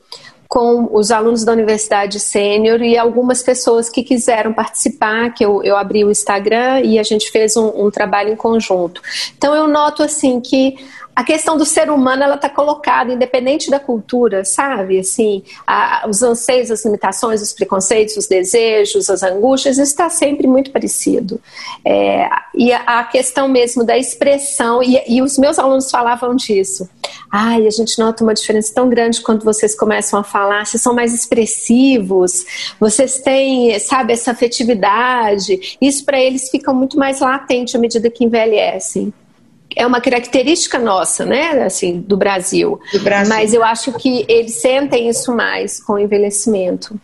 [0.47, 5.75] com os alunos da Universidade Sênior e algumas pessoas que quiseram participar, que eu, eu
[5.75, 9.01] abri o Instagram e a gente fez um, um trabalho em conjunto.
[9.37, 10.77] Então eu noto assim que
[11.17, 14.99] a questão do ser humano ela está colocada independente da cultura, sabe?
[14.99, 20.45] Assim, a, os anseios, as limitações, os preconceitos, os desejos, as angústias, isso está sempre
[20.45, 21.41] muito parecido.
[21.83, 26.87] É, e a, a, questão mesmo da expressão e, e, os meus alunos falavam disso.
[27.31, 30.93] Ai, a gente nota uma diferença tão grande quando vocês começam a falar, vocês são
[30.93, 32.45] mais expressivos,
[32.79, 35.77] vocês têm, sabe, essa afetividade.
[35.81, 39.11] Isso para eles fica muito mais latente à medida que envelhecem
[39.75, 42.79] é uma característica nossa, né, assim, do Brasil.
[42.91, 43.29] do Brasil.
[43.29, 46.99] Mas eu acho que eles sentem isso mais com o envelhecimento.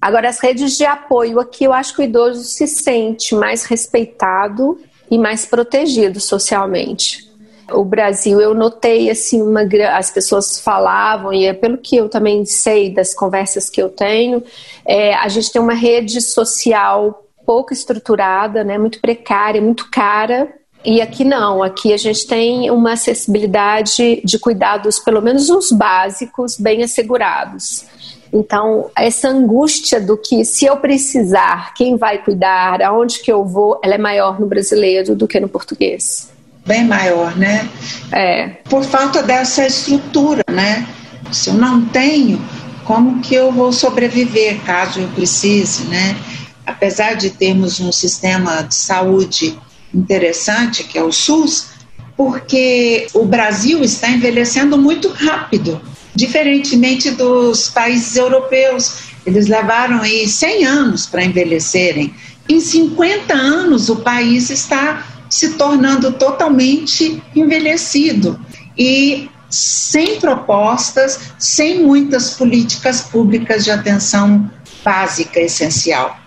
[0.00, 4.78] Agora, as redes de apoio aqui, eu acho que o idoso se sente mais respeitado
[5.08, 7.30] e mais protegido socialmente.
[7.70, 9.62] O Brasil, eu notei assim, uma,
[9.96, 14.42] as pessoas falavam, e é pelo que eu também sei das conversas que eu tenho,
[14.84, 20.52] é, a gente tem uma rede social pouco estruturada, né, muito precária, muito cara,
[20.84, 26.56] e aqui não, aqui a gente tem uma acessibilidade de cuidados, pelo menos os básicos,
[26.58, 27.84] bem assegurados.
[28.32, 33.78] Então, essa angústia do que se eu precisar, quem vai cuidar, aonde que eu vou,
[33.84, 36.30] ela é maior no brasileiro do que no português.
[36.64, 37.68] Bem maior, né?
[38.10, 38.48] É.
[38.64, 40.88] Por falta dessa estrutura, né?
[41.30, 42.40] Se eu não tenho,
[42.84, 46.16] como que eu vou sobreviver caso eu precise, né?
[46.64, 49.58] Apesar de termos um sistema de saúde
[49.94, 51.68] interessante, que é o SUS,
[52.16, 55.80] porque o Brasil está envelhecendo muito rápido,
[56.14, 59.12] diferentemente dos países europeus.
[59.24, 62.14] Eles levaram aí 100 anos para envelhecerem.
[62.48, 68.38] Em 50 anos, o país está se tornando totalmente envelhecido
[68.76, 74.50] e sem propostas, sem muitas políticas públicas de atenção
[74.84, 76.18] básica, essencial.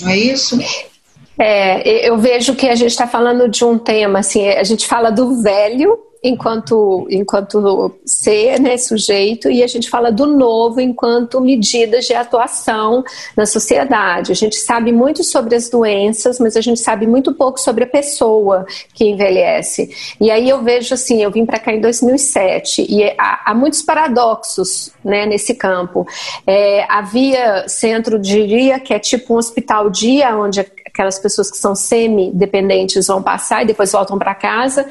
[0.00, 0.58] Não é isso?
[1.38, 5.10] É, eu vejo que a gente está falando de um tema, assim, a gente fala
[5.10, 12.06] do velho enquanto, enquanto ser, né, sujeito, e a gente fala do novo enquanto medidas
[12.06, 13.04] de atuação
[13.36, 14.32] na sociedade.
[14.32, 17.86] A gente sabe muito sobre as doenças, mas a gente sabe muito pouco sobre a
[17.86, 19.90] pessoa que envelhece.
[20.18, 23.82] E aí eu vejo assim, eu vim para cá em 2007 e há, há muitos
[23.82, 26.06] paradoxos né, nesse campo.
[26.46, 30.60] É, havia centro, diria, que é tipo um hospital dia, onde
[30.94, 34.86] aquelas pessoas que são semi-dependentes vão passar e depois voltam para casa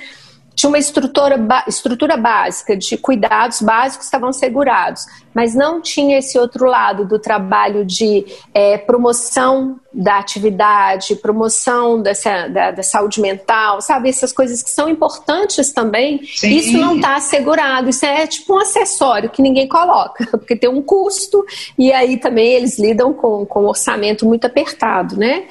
[0.56, 1.36] tinha uma estrutura,
[1.68, 7.84] estrutura básica de cuidados básicos estavam segurados, mas não tinha esse outro lado do trabalho
[7.84, 14.10] de é, promoção da atividade, promoção dessa, da, da, saúde mental, sabe?
[14.10, 16.22] Essas coisas que são importantes também.
[16.24, 16.56] Sim.
[16.56, 20.82] Isso não está assegurado, isso é tipo um acessório que ninguém coloca, porque tem um
[20.82, 21.44] custo
[21.78, 25.48] e aí também eles lidam com, com um orçamento muito apertado, né?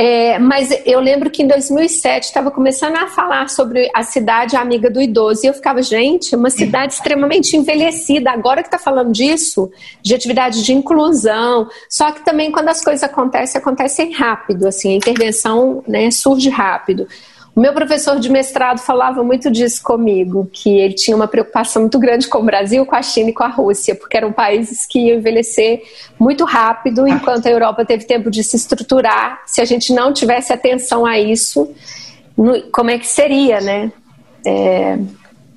[0.00, 4.88] É, mas eu lembro que em 2007 estava começando a falar sobre a cidade amiga
[4.88, 8.30] do idoso e eu ficava, gente, uma cidade extremamente envelhecida.
[8.30, 9.68] Agora que está falando disso,
[10.00, 11.68] de atividade de inclusão.
[11.90, 17.08] Só que também quando as coisas acontecem, acontecem rápido, assim, a intervenção né, surge rápido.
[17.58, 21.98] O meu professor de mestrado falava muito disso comigo, que ele tinha uma preocupação muito
[21.98, 25.00] grande com o Brasil, com a China e com a Rússia, porque eram países que
[25.00, 25.82] iam envelhecer
[26.20, 29.42] muito rápido, enquanto a Europa teve tempo de se estruturar.
[29.44, 31.68] Se a gente não tivesse atenção a isso,
[32.70, 33.90] como é que seria, né?
[34.46, 34.96] É,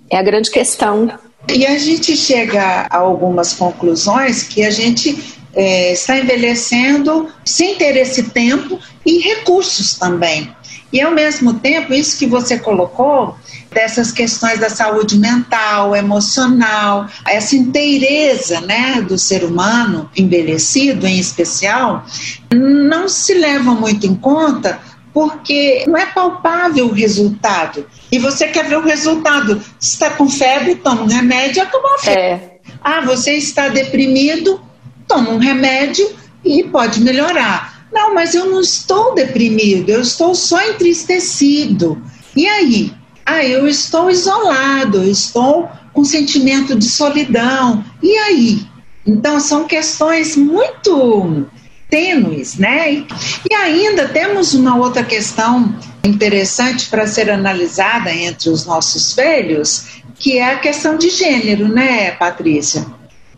[0.09, 1.07] é a grande questão.
[1.53, 7.95] E a gente chega a algumas conclusões que a gente é, está envelhecendo sem ter
[7.95, 10.51] esse tempo e recursos também.
[10.91, 13.35] E ao mesmo tempo, isso que você colocou,
[13.71, 22.05] dessas questões da saúde mental, emocional, essa inteireza né, do ser humano, envelhecido em especial,
[22.53, 24.79] não se leva muito em conta
[25.13, 27.85] porque não é palpável o resultado.
[28.11, 29.61] E você quer ver o resultado.
[29.79, 32.21] Se está com febre, toma um remédio e acabou a febre.
[32.21, 32.51] É.
[32.81, 34.61] Ah, você está deprimido,
[35.07, 36.09] toma um remédio
[36.43, 37.70] e pode melhorar.
[37.91, 42.01] Não, mas eu não estou deprimido, eu estou só entristecido.
[42.35, 42.93] E aí?
[43.25, 47.83] Ah, eu estou isolado, eu estou com sentimento de solidão.
[48.01, 48.65] E aí?
[49.05, 51.45] Então, são questões muito
[51.89, 53.05] tênues, né?
[53.49, 60.37] E ainda temos uma outra questão interessante para ser analisada entre os nossos velhos, que
[60.37, 62.85] é a questão de gênero, né, Patrícia?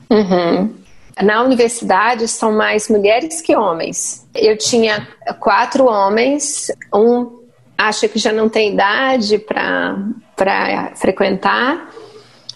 [0.10, 0.83] Uhum.
[1.22, 4.28] Na universidade são mais mulheres que homens.
[4.34, 5.08] Eu tinha
[5.40, 7.44] quatro homens, um
[7.78, 11.90] acha que já não tem idade para frequentar,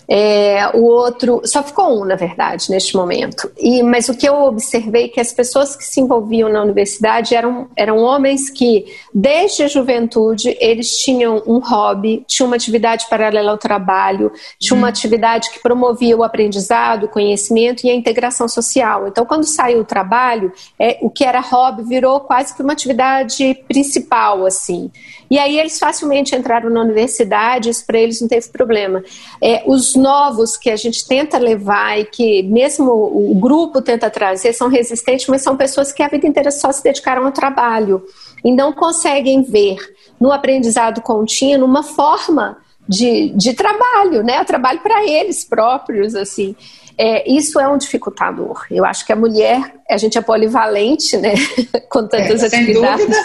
[0.09, 3.51] é, o outro, só ficou um, na verdade, neste momento.
[3.57, 7.35] E, mas o que eu observei é que as pessoas que se envolviam na universidade
[7.35, 13.51] eram, eram homens que, desde a juventude, eles tinham um hobby, tinham uma atividade paralela
[13.51, 14.89] ao trabalho, tinham uma hum.
[14.89, 19.07] atividade que promovia o aprendizado, o conhecimento e a integração social.
[19.07, 23.55] Então, quando saiu o trabalho, é, o que era hobby virou quase que uma atividade
[23.67, 24.89] principal, assim.
[25.29, 29.03] E aí eles facilmente entraram na universidade, isso para eles não teve problema.
[29.41, 34.53] É, os novos que a gente tenta levar e que mesmo o grupo tenta trazer
[34.53, 38.03] são resistentes, mas são pessoas que a vida inteira só se dedicaram ao trabalho
[38.43, 39.77] e não conseguem ver
[40.19, 42.57] no aprendizado contínuo uma forma
[42.87, 44.41] de, de trabalho, né?
[44.41, 46.55] O trabalho para eles próprios, assim.
[46.97, 48.65] É, isso é um dificultador.
[48.71, 51.33] Eu acho que a mulher, a gente é polivalente, né?
[51.89, 53.17] Com tantas é, atividades.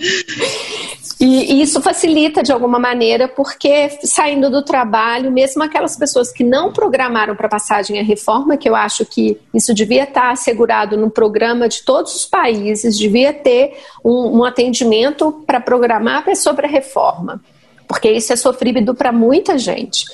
[1.20, 6.72] E, isso facilita de alguma maneira, porque saindo do trabalho, mesmo aquelas pessoas que não
[6.72, 11.68] programaram para passagem à reforma, que eu acho que isso devia estar assegurado no programa
[11.68, 16.70] de todos os países, devia ter um, um atendimento para programar a pessoa para a
[16.70, 17.40] reforma
[17.86, 20.04] porque isso é sofrido para muita gente.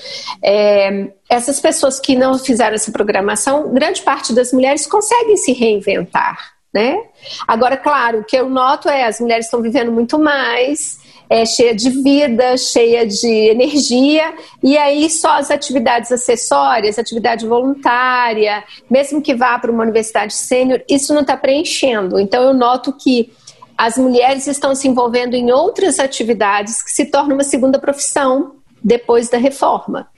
[0.42, 6.56] É, essas pessoas que não fizeram essa programação, grande parte das mulheres conseguem se reinventar
[6.76, 7.04] né?
[7.48, 11.74] Agora, claro, o que eu noto é as mulheres estão vivendo muito mais, é, cheia
[11.74, 19.34] de vida, cheia de energia, e aí só as atividades acessórias, atividade voluntária, mesmo que
[19.34, 22.20] vá para uma universidade sênior, isso não está preenchendo.
[22.20, 23.32] Então eu noto que
[23.78, 29.30] as mulheres estão se envolvendo em outras atividades que se tornam uma segunda profissão depois
[29.30, 30.08] da reforma.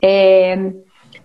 [0.00, 0.72] É,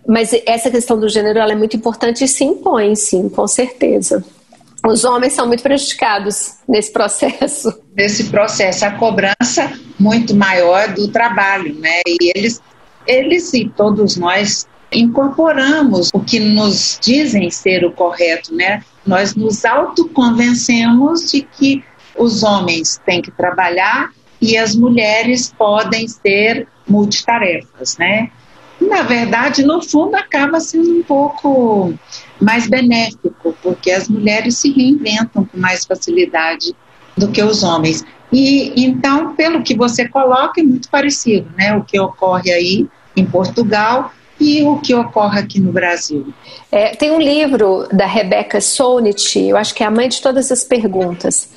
[0.06, 4.22] mas essa questão do gênero é muito importante e se impõe, sim, com certeza
[4.86, 7.80] os homens são muito prejudicados nesse processo.
[7.96, 12.00] Nesse processo, a cobrança muito maior do trabalho, né?
[12.06, 12.60] E eles,
[13.06, 18.82] eles e todos nós incorporamos o que nos dizem ser o correto, né?
[19.06, 21.84] Nós nos autoconvencemos de que
[22.16, 28.30] os homens têm que trabalhar e as mulheres podem ser multitarefas, né?
[28.80, 31.94] Na verdade, no fundo, acaba sendo um pouco
[32.42, 36.74] mais benéfico, porque as mulheres se reinventam com mais facilidade
[37.16, 38.04] do que os homens.
[38.32, 41.76] E então, pelo que você coloca, é muito parecido, né?
[41.76, 46.32] O que ocorre aí em Portugal e o que ocorre aqui no Brasil.
[46.70, 50.50] É, tem um livro da Rebecca Solnit, eu acho que é a mãe de todas
[50.50, 51.50] as perguntas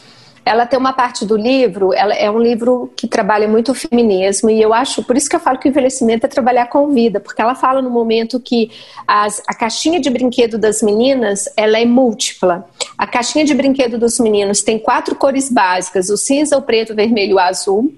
[0.45, 4.47] ela tem uma parte do livro, ela é um livro que trabalha muito o feminismo
[4.47, 7.19] e eu acho, por isso que eu falo que o envelhecimento é trabalhar com vida,
[7.19, 8.69] porque ela fala no momento que
[9.08, 12.69] as, a caixinha de brinquedo das meninas, ela é múltipla.
[12.95, 16.95] A caixinha de brinquedo dos meninos tem quatro cores básicas, o cinza, o preto, o
[16.95, 17.91] vermelho e o azul,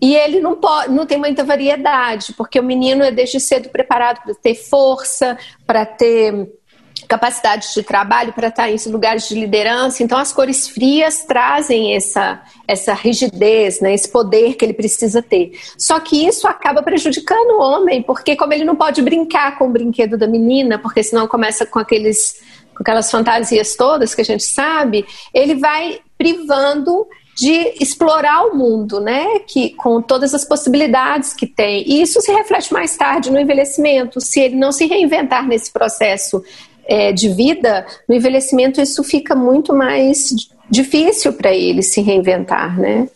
[0.00, 4.22] e ele não, pode, não tem muita variedade, porque o menino é desde cedo preparado
[4.24, 6.50] para ter força, para ter
[7.12, 10.02] capacidade de trabalho para estar em lugares de liderança.
[10.02, 15.52] Então, as cores frias trazem essa, essa rigidez, né, esse poder que ele precisa ter.
[15.76, 19.70] Só que isso acaba prejudicando o homem, porque como ele não pode brincar com o
[19.70, 22.40] brinquedo da menina, porque senão começa com aqueles
[22.74, 28.98] com aquelas fantasias todas que a gente sabe, ele vai privando de explorar o mundo,
[28.98, 29.40] né?
[29.40, 31.84] Que com todas as possibilidades que tem.
[31.86, 36.42] E isso se reflete mais tarde no envelhecimento, se ele não se reinventar nesse processo
[36.92, 40.34] é, de vida, no envelhecimento isso fica muito mais
[40.68, 43.08] difícil para ele se reinventar, né?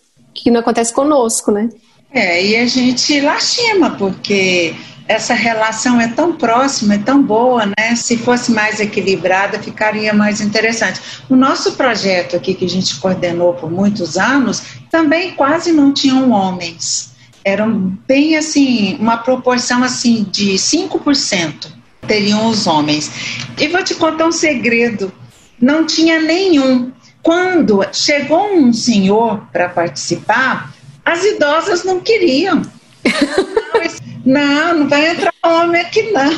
[0.42, 1.68] que não acontece conosco, né?
[2.12, 4.74] É, e a gente lastima, porque
[5.08, 7.94] essa relação é tão próxima, é tão boa, né?
[7.96, 11.00] Se fosse mais equilibrada, ficaria mais interessante.
[11.28, 16.30] O nosso projeto aqui, que a gente coordenou por muitos anos, também quase não tinham
[16.30, 17.14] homens.
[17.44, 21.75] Eram bem assim, uma proporção assim de 5%
[22.06, 23.10] teriam os homens.
[23.58, 25.12] E vou te contar um segredo:
[25.60, 26.92] não tinha nenhum.
[27.22, 30.72] Quando chegou um senhor para participar,
[31.04, 32.62] as idosas não queriam.
[34.26, 36.30] Não, não vai entrar homem aqui não.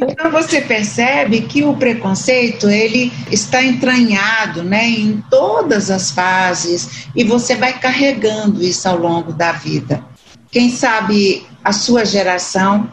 [0.00, 7.22] Então você percebe que o preconceito ele está entranhado, né, em todas as fases e
[7.22, 10.02] você vai carregando isso ao longo da vida.
[10.50, 12.88] Quem sabe a sua geração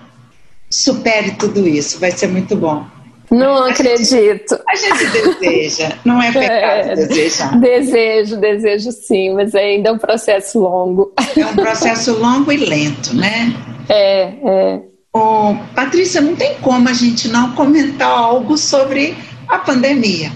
[0.74, 2.84] supere tudo isso, vai ser muito bom.
[3.30, 4.05] Não a acredito.
[4.05, 7.59] Gente, a gente deseja, não é pecado é, desejar.
[7.59, 11.13] Desejo, desejo sim, mas ainda é um processo longo.
[11.38, 13.55] É um processo longo e lento, né?
[13.88, 14.82] É, é.
[15.13, 19.15] Oh, Patrícia, não tem como a gente não comentar algo sobre
[19.47, 20.32] a pandemia.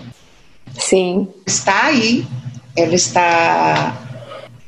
[0.77, 1.27] Sim.
[1.47, 2.25] Está aí,
[2.75, 4.06] ela está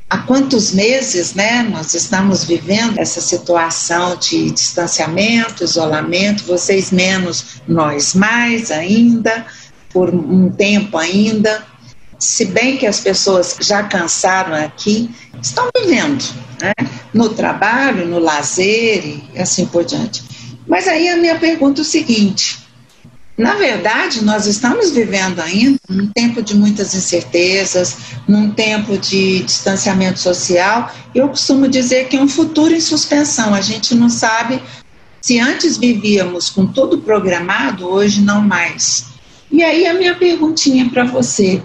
[0.10, 8.16] há quantos meses, né, nós estamos vivendo essa situação de distanciamento, isolamento, vocês menos, nós
[8.16, 9.46] mais ainda,
[9.92, 11.64] por um tempo ainda.
[12.18, 15.10] Se bem que as pessoas já cansaram aqui,
[15.42, 16.24] estão vivendo,
[16.60, 16.74] né,
[17.14, 20.24] no trabalho, no lazer e assim por diante.
[20.68, 22.58] Mas aí a minha pergunta é o seguinte:
[23.40, 27.96] na verdade, nós estamos vivendo ainda num tempo de muitas incertezas,
[28.28, 30.94] num tempo de distanciamento social.
[31.16, 33.56] Eu costumo dizer que é um futuro em suspensão.
[33.56, 34.62] A gente não sabe
[35.22, 39.06] se antes vivíamos com tudo programado, hoje não mais.
[39.50, 41.64] E aí a minha perguntinha para você.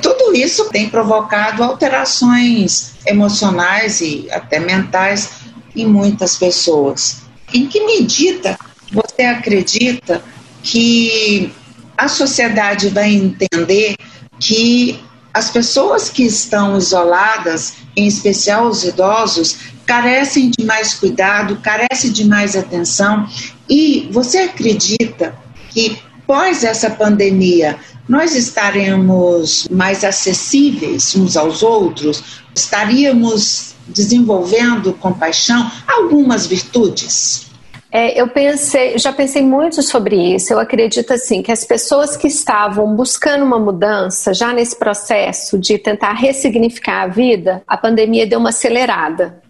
[0.00, 5.28] Tudo isso tem provocado alterações emocionais e até mentais
[5.76, 7.18] em muitas pessoas.
[7.52, 8.58] Em que medida
[8.90, 10.22] você acredita
[10.62, 11.52] que
[11.96, 13.96] a sociedade vai entender
[14.38, 14.98] que
[15.32, 19.56] as pessoas que estão isoladas, em especial os idosos,
[19.86, 23.26] carecem de mais cuidado, carecem de mais atenção.
[23.68, 25.34] E você acredita
[25.70, 32.42] que pós essa pandemia nós estaremos mais acessíveis uns aos outros?
[32.54, 37.51] Estaríamos desenvolvendo compaixão, algumas virtudes?
[37.94, 40.50] É, eu pensei, já pensei muito sobre isso.
[40.50, 45.76] Eu acredito assim que as pessoas que estavam buscando uma mudança já nesse processo de
[45.76, 49.42] tentar ressignificar a vida, a pandemia deu uma acelerada.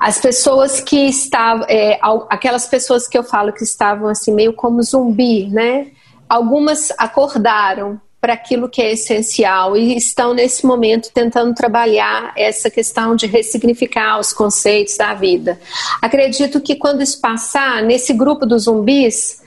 [0.00, 1.98] As pessoas que estavam, é,
[2.30, 5.88] aquelas pessoas que eu falo que estavam assim meio como zumbi, né?
[6.28, 13.16] Algumas acordaram para aquilo que é essencial e estão nesse momento tentando trabalhar essa questão
[13.16, 15.58] de ressignificar os conceitos da vida.
[16.02, 19.39] Acredito que quando isso passar, nesse grupo dos zumbis,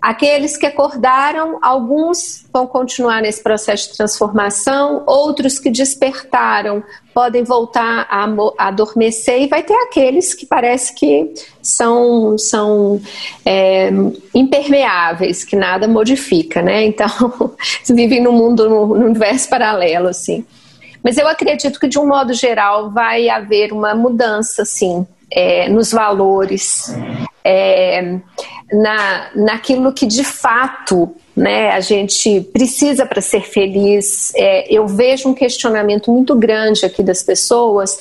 [0.00, 6.82] aqueles que acordaram, alguns vão continuar nesse processo de transformação, outros que despertaram
[7.12, 8.26] podem voltar a,
[8.66, 13.00] adormecer e vai ter aqueles que parece que são, são
[13.44, 13.90] é,
[14.34, 16.84] impermeáveis, que nada modifica, né?
[16.84, 17.08] Então,
[17.88, 20.44] vivem no mundo, no universo paralelo, assim.
[21.02, 25.92] Mas eu acredito que, de um modo geral, vai haver uma mudança, sim, é, nos
[25.92, 26.94] valores,
[27.44, 28.18] é,
[28.72, 34.30] na, naquilo que de fato né, a gente precisa para ser feliz.
[34.36, 37.98] É, eu vejo um questionamento muito grande aqui das pessoas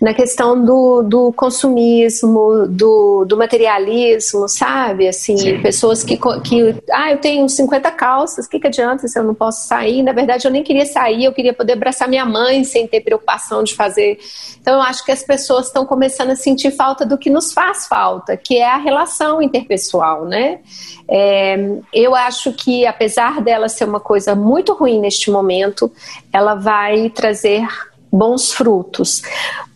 [0.00, 5.06] na questão do, do consumismo, do, do materialismo, sabe?
[5.06, 5.60] Assim, Sim.
[5.60, 9.34] pessoas que, que, ah, eu tenho 50 calças, o que, que adianta se eu não
[9.34, 10.02] posso sair?
[10.02, 13.62] Na verdade, eu nem queria sair, eu queria poder abraçar minha mãe sem ter preocupação
[13.62, 14.18] de fazer.
[14.60, 17.86] Então, eu acho que as pessoas estão começando a sentir falta do que nos faz
[17.86, 20.58] falta, que é a relação interpessoal, né?
[21.12, 21.56] É,
[21.92, 25.90] eu acho que, apesar dela ser uma coisa muito ruim neste momento,
[26.32, 27.66] ela vai trazer
[28.12, 29.22] bons frutos.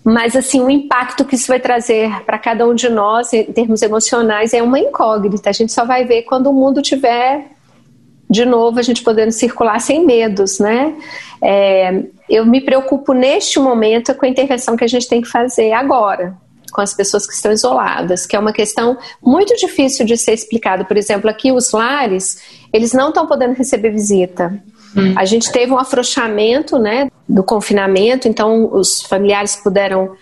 [0.02, 3.80] Mas, assim, o impacto que isso vai trazer para cada um de nós, em termos
[3.80, 5.48] emocionais, é uma incógnita.
[5.48, 7.54] A gente só vai ver quando o mundo tiver
[8.28, 10.94] de novo a gente podendo circular sem medos, né?
[11.42, 15.72] É, eu me preocupo neste momento com a intervenção que a gente tem que fazer
[15.72, 16.36] agora,
[16.72, 20.84] com as pessoas que estão isoladas, que é uma questão muito difícil de ser explicada.
[20.84, 24.60] Por exemplo, aqui os lares, eles não estão podendo receber visita.
[24.96, 25.14] Hum.
[25.16, 30.16] A gente teve um afrouxamento né, do confinamento, então os familiares puderam,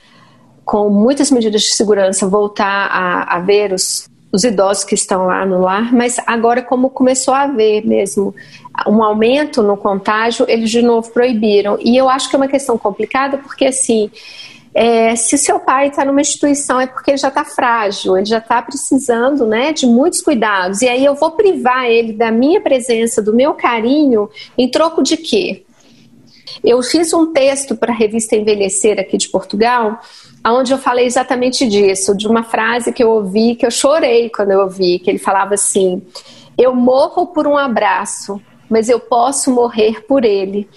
[0.63, 5.47] com muitas medidas de segurança, voltar a, a ver os, os idosos que estão lá
[5.47, 8.35] no lar, mas agora como começou a haver mesmo
[8.87, 11.79] um aumento no contágio, eles de novo proibiram.
[11.81, 14.11] E eu acho que é uma questão complicada porque assim,
[14.75, 18.39] é, se seu pai está numa instituição é porque ele já está frágil, ele já
[18.39, 20.81] está precisando né, de muitos cuidados.
[20.81, 25.17] E aí eu vou privar ele da minha presença, do meu carinho, em troco de
[25.17, 25.65] quê?
[26.65, 30.01] Eu fiz um texto para a revista Envelhecer aqui de Portugal,
[30.45, 34.53] onde eu falei exatamente disso, de uma frase que eu ouvi, que eu chorei quando
[34.53, 36.03] eu ouvi, que ele falava assim:
[36.57, 40.69] Eu morro por um abraço, mas eu posso morrer por ele.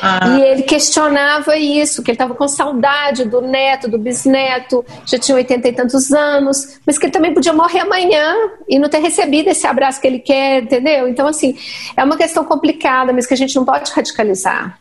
[0.00, 0.28] Ah.
[0.28, 5.34] E ele questionava isso, que ele estava com saudade do neto, do bisneto, já tinha
[5.36, 8.34] oitenta e tantos anos, mas que ele também podia morrer amanhã
[8.68, 11.08] e não ter recebido esse abraço que ele quer, entendeu?
[11.08, 11.56] Então, assim,
[11.96, 14.78] é uma questão complicada, mas que a gente não pode radicalizar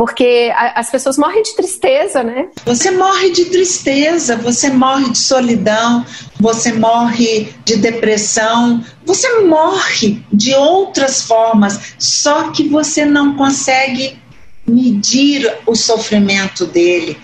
[0.00, 2.48] porque a, as pessoas morrem de tristeza, né?
[2.64, 6.06] Você morre de tristeza, você morre de solidão,
[6.40, 14.18] você morre de depressão, você morre de outras formas, só que você não consegue
[14.66, 17.16] medir o sofrimento dele.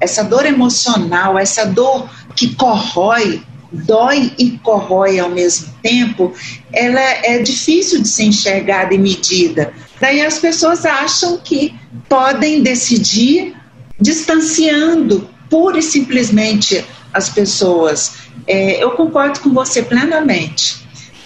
[0.00, 3.42] Essa dor emocional, essa dor que corrói,
[3.72, 6.32] dói e corrói ao mesmo tempo,
[6.72, 9.72] ela é difícil de ser enxergada e medida.
[10.00, 11.74] Daí as pessoas acham que
[12.08, 13.54] podem decidir
[14.00, 18.14] distanciando pura e simplesmente as pessoas.
[18.46, 20.83] É, eu concordo com você plenamente.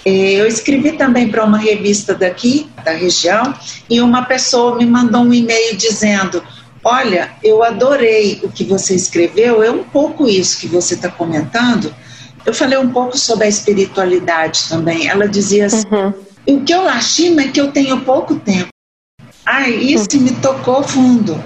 [0.09, 3.55] É, eu escrevi também para uma revista daqui, da região,
[3.91, 6.43] e uma pessoa me mandou um e-mail dizendo:
[6.83, 11.95] Olha, eu adorei o que você escreveu, é um pouco isso que você está comentando.
[12.47, 15.07] Eu falei um pouco sobre a espiritualidade também.
[15.07, 16.15] Ela dizia assim: uhum.
[16.47, 18.69] O que eu lastimo é que eu tenho pouco tempo.
[19.45, 20.23] Ai, isso uhum.
[20.23, 21.39] me tocou fundo.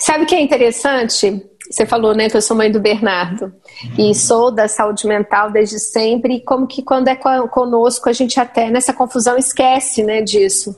[0.00, 1.40] Sabe o que é interessante?
[1.70, 3.52] Você falou, né, que eu sou mãe do Bernardo
[3.98, 6.36] e sou da saúde mental desde sempre.
[6.36, 10.76] E como que quando é conosco a gente até nessa confusão esquece, né, disso.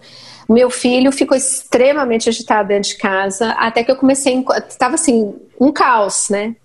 [0.48, 5.70] Meu filho ficou extremamente agitado dentro de casa, até que eu comecei, estava assim, um
[5.70, 6.56] caos, né?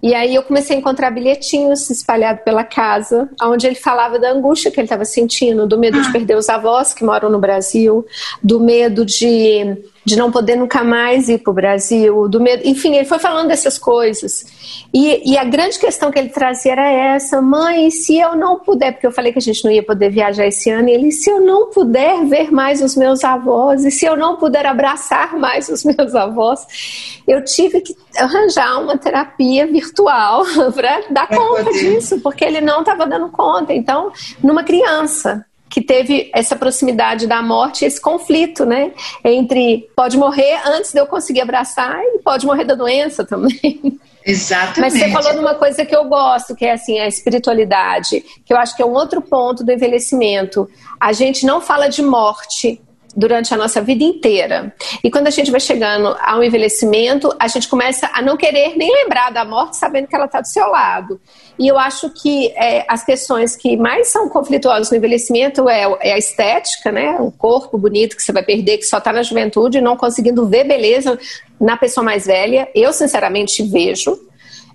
[0.00, 4.70] E aí eu comecei a encontrar bilhetinhos espalhados pela casa, onde ele falava da angústia
[4.70, 6.12] que ele estava sentindo, do medo de ah.
[6.12, 8.06] perder os avós que moram no Brasil,
[8.40, 12.96] do medo de de não poder nunca mais ir para o Brasil, do medo, enfim,
[12.96, 14.44] ele foi falando dessas coisas.
[14.92, 18.92] E, e, a grande questão que ele trazia era essa, mãe, se eu não puder,
[18.92, 21.30] porque eu falei que a gente não ia poder viajar esse ano, e ele, se
[21.30, 25.68] eu não puder ver mais os meus avós, e se eu não puder abraçar mais
[25.68, 30.44] os meus avós, eu tive que arranjar uma terapia virtual
[30.74, 33.72] para dar conta disso, porque ele não estava dando conta.
[33.72, 38.92] Então, numa criança, que teve essa proximidade da morte, esse conflito, né?
[39.24, 43.98] Entre pode morrer antes de eu conseguir abraçar e pode morrer da doença também.
[44.22, 44.80] Exatamente.
[44.80, 48.52] Mas você falou de uma coisa que eu gosto, que é assim, a espiritualidade, que
[48.52, 50.68] eu acho que é um outro ponto do envelhecimento.
[51.00, 52.78] A gente não fala de morte,
[53.14, 54.74] durante a nossa vida inteira.
[55.02, 58.90] E quando a gente vai chegando ao envelhecimento, a gente começa a não querer nem
[58.90, 61.20] lembrar da morte, sabendo que ela está do seu lado.
[61.58, 66.12] E eu acho que é, as questões que mais são conflituosas no envelhecimento é, é,
[66.14, 67.16] a estética, né?
[67.20, 70.64] O corpo bonito que você vai perder, que só está na juventude, não conseguindo ver
[70.64, 71.18] beleza
[71.60, 72.68] na pessoa mais velha.
[72.74, 74.18] Eu, sinceramente, vejo.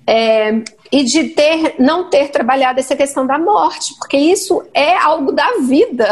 [0.10, 5.34] É, e de ter não ter trabalhado essa questão da morte, porque isso é algo
[5.34, 6.10] da vida.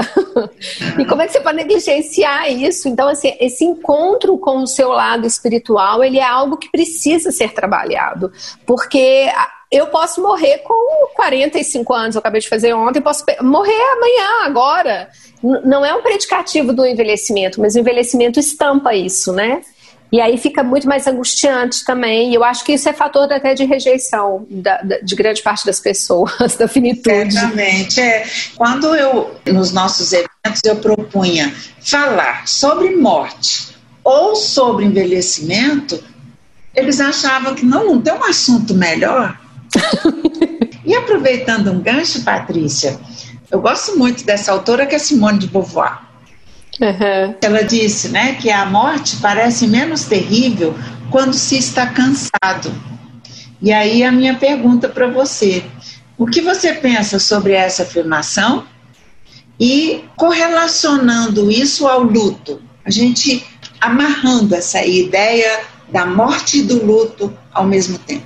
[1.00, 2.89] e como é que você pode negligenciar isso?
[2.89, 7.54] Então, assim, esse encontro com o seu lado espiritual, ele é algo que precisa ser
[7.54, 8.32] trabalhado,
[8.66, 9.30] porque
[9.72, 15.10] eu posso morrer com 45 anos, eu acabei de fazer ontem, posso morrer amanhã, agora.
[15.64, 19.62] Não é um predicativo do envelhecimento, mas o envelhecimento estampa isso, né?
[20.12, 22.32] E aí fica muito mais angustiante também.
[22.32, 25.66] E eu acho que isso é fator até de rejeição da, da, de grande parte
[25.66, 27.34] das pessoas, da finitude.
[27.34, 27.99] Certamente.
[27.99, 28.26] É.
[28.56, 36.01] Quando eu, nos nossos eventos, eu propunha falar sobre morte ou sobre envelhecimento,
[36.76, 39.39] eles achavam que não, não tem um assunto melhor.
[40.86, 42.99] e aproveitando um gancho, Patrícia,
[43.49, 46.03] eu gosto muito dessa autora que é Simone de Beauvoir.
[46.80, 47.36] Uhum.
[47.41, 50.76] Ela disse né, que a morte parece menos terrível
[51.09, 52.73] quando se está cansado.
[53.61, 55.63] E aí a minha pergunta para você:
[56.17, 58.65] o que você pensa sobre essa afirmação?
[59.57, 63.45] E correlacionando isso ao luto, a gente
[63.80, 68.26] amarrando essa ideia da morte e do luto ao mesmo tempo.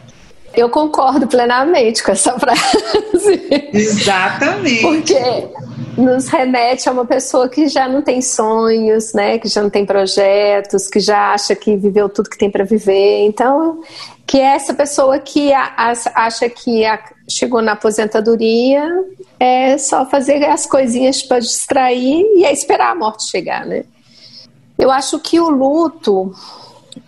[0.55, 3.69] Eu concordo plenamente com essa frase.
[3.71, 4.81] Exatamente.
[4.81, 5.49] Porque
[5.99, 9.37] nos remete a uma pessoa que já não tem sonhos, né?
[9.37, 13.25] Que já não tem projetos, que já acha que viveu tudo que tem para viver.
[13.25, 13.81] Então,
[14.25, 16.83] que é essa pessoa que acha que
[17.29, 18.87] chegou na aposentadoria
[19.39, 23.83] é só fazer as coisinhas para distrair e é esperar a morte chegar, né?
[24.77, 26.33] Eu acho que o luto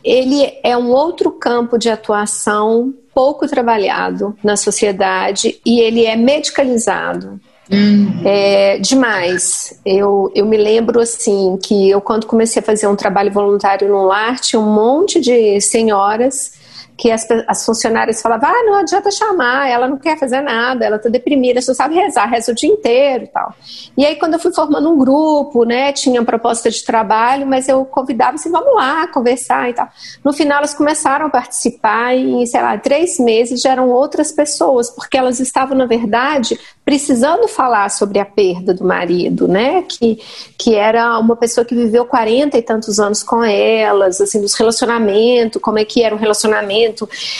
[0.03, 7.39] ele é um outro campo de atuação pouco trabalhado na sociedade e ele é medicalizado.
[7.69, 8.21] Uhum.
[8.25, 9.79] É, demais.
[9.85, 14.05] Eu, eu me lembro assim que eu quando comecei a fazer um trabalho voluntário no
[14.05, 16.53] lar tinha um monte de senhoras
[17.01, 20.99] que as, as funcionárias falavam, ah, não adianta chamar, ela não quer fazer nada, ela
[20.99, 23.55] tá deprimida, só sabe rezar, reza o dia inteiro e tal.
[23.97, 27.83] E aí, quando eu fui formando um grupo, né, tinha proposta de trabalho, mas eu
[27.85, 29.89] convidava assim, vamos lá, conversar e tal.
[30.23, 34.91] No final, elas começaram a participar e, sei lá, três meses já eram outras pessoas,
[34.91, 40.19] porque elas estavam, na verdade, precisando falar sobre a perda do marido, né, que,
[40.55, 45.61] que era uma pessoa que viveu 40 e tantos anos com elas, assim, dos relacionamentos,
[45.61, 46.90] como é que era o relacionamento,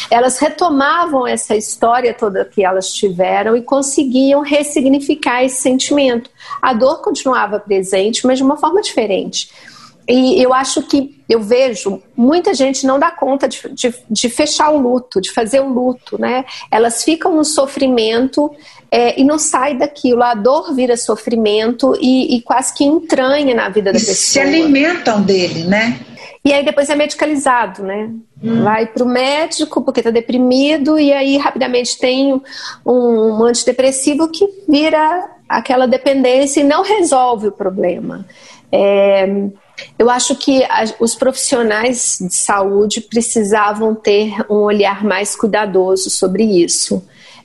[0.10, 6.30] elas retomavam essa história toda que elas tiveram e conseguiam ressignificar esse sentimento.
[6.62, 9.50] A dor continuava presente, mas de uma forma diferente.
[10.10, 14.72] E eu acho que eu vejo muita gente não dá conta de, de, de fechar
[14.72, 16.44] o luto, de fazer o luto, né?
[16.70, 18.52] Elas ficam no sofrimento
[18.92, 20.24] é, e não sai daquilo.
[20.24, 24.16] A dor vira sofrimento e, e quase que entranha na vida da e pessoa.
[24.16, 26.00] Se alimentam dele, né?
[26.44, 28.10] E aí depois é medicalizado, né?
[28.44, 28.64] Hum.
[28.64, 34.48] Vai para o médico porque está deprimido e aí rapidamente tem um, um antidepressivo que
[34.68, 38.26] vira aquela dependência e não resolve o problema.
[38.72, 39.28] É,
[40.00, 40.64] eu acho que
[41.00, 47.04] os profissionais de saúde precisavam ter um olhar mais cuidadoso sobre isso.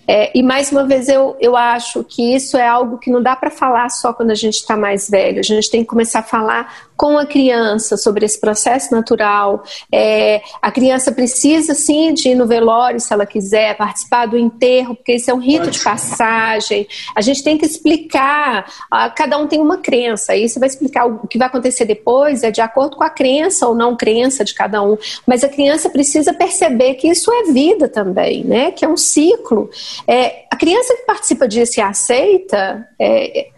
[0.09, 3.35] É, e mais uma vez eu, eu acho que isso é algo que não dá
[3.35, 5.41] para falar só quando a gente está mais velho.
[5.41, 9.63] A gente tem que começar a falar com a criança sobre esse processo natural.
[9.93, 14.95] É, a criança precisa sim de ir no velório se ela quiser, participar do enterro,
[14.95, 16.87] porque isso é um rito de passagem.
[17.15, 21.07] A gente tem que explicar, ah, cada um tem uma crença, aí você vai explicar
[21.07, 24.55] o que vai acontecer depois, é de acordo com a crença ou não crença de
[24.55, 24.97] cada um.
[25.27, 28.71] Mas a criança precisa perceber que isso é vida também, né?
[28.71, 29.69] Que é um ciclo.
[30.07, 33.49] É, a criança que participa disso e aceita, é,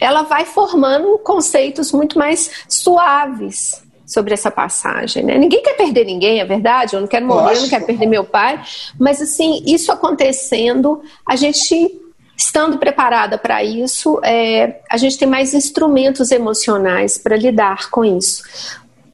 [0.00, 5.24] ela vai formando conceitos muito mais suaves sobre essa passagem.
[5.24, 5.36] Né?
[5.36, 6.94] Ninguém quer perder ninguém, é verdade?
[6.94, 8.62] Eu não quero morrer, eu não quero perder meu pai.
[8.98, 12.00] Mas, assim, isso acontecendo, a gente
[12.36, 18.42] estando preparada para isso, é, a gente tem mais instrumentos emocionais para lidar com isso.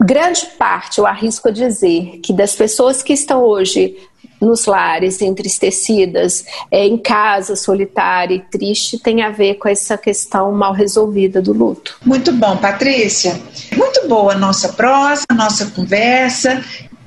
[0.01, 3.97] Grande parte, eu arrisco a dizer, que das pessoas que estão hoje
[4.43, 10.53] nos lares, entristecidas, é, em casa, solitária e triste, tem a ver com essa questão
[10.53, 11.97] mal resolvida do luto.
[12.05, 13.41] Muito bom, Patrícia.
[13.77, 16.63] Muito boa a nossa prosa, a nossa conversa.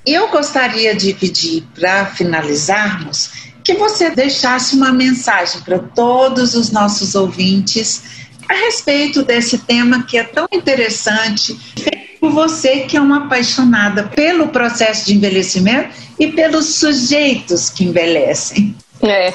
[0.06, 3.32] Eu gostaria de pedir, para finalizarmos,
[3.64, 10.18] que você deixasse uma mensagem para todos os nossos ouvintes a respeito desse tema que
[10.18, 11.58] é tão interessante,
[12.20, 15.90] por você que é uma apaixonada pelo processo de envelhecimento
[16.20, 18.76] e pelos sujeitos que envelhecem.
[19.02, 19.34] É.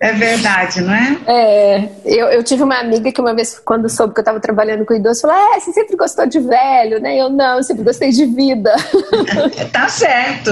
[0.00, 1.18] é verdade, não é?
[1.26, 1.88] É.
[2.04, 4.94] Eu, eu tive uma amiga que uma vez, quando soube que eu estava trabalhando com
[4.94, 7.16] idoso, falou: É, você sempre gostou de velho, né?
[7.16, 8.74] Eu não, eu sempre gostei de vida.
[9.72, 10.50] tá certo.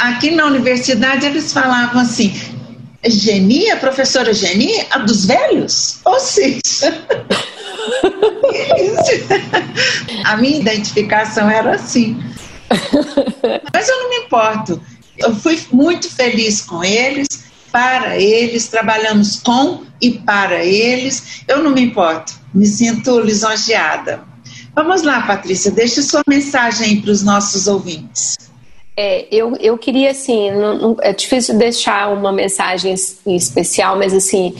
[0.00, 2.32] Aqui na universidade eles falavam assim:
[3.04, 6.00] Geni, a professora Geni, a dos velhos?
[6.04, 6.60] Ou seja.
[10.24, 12.20] a minha identificação era assim.
[13.72, 14.82] Mas eu não me importo.
[15.16, 17.26] Eu fui muito feliz com eles,
[17.72, 21.42] para eles, trabalhamos com e para eles.
[21.46, 24.22] Eu não me importo, me sinto lisonjeada.
[24.74, 28.47] Vamos lá, Patrícia, deixe sua mensagem para os nossos ouvintes.
[29.00, 34.56] É, eu, eu queria, assim, não, não, é difícil deixar uma mensagem especial, mas assim,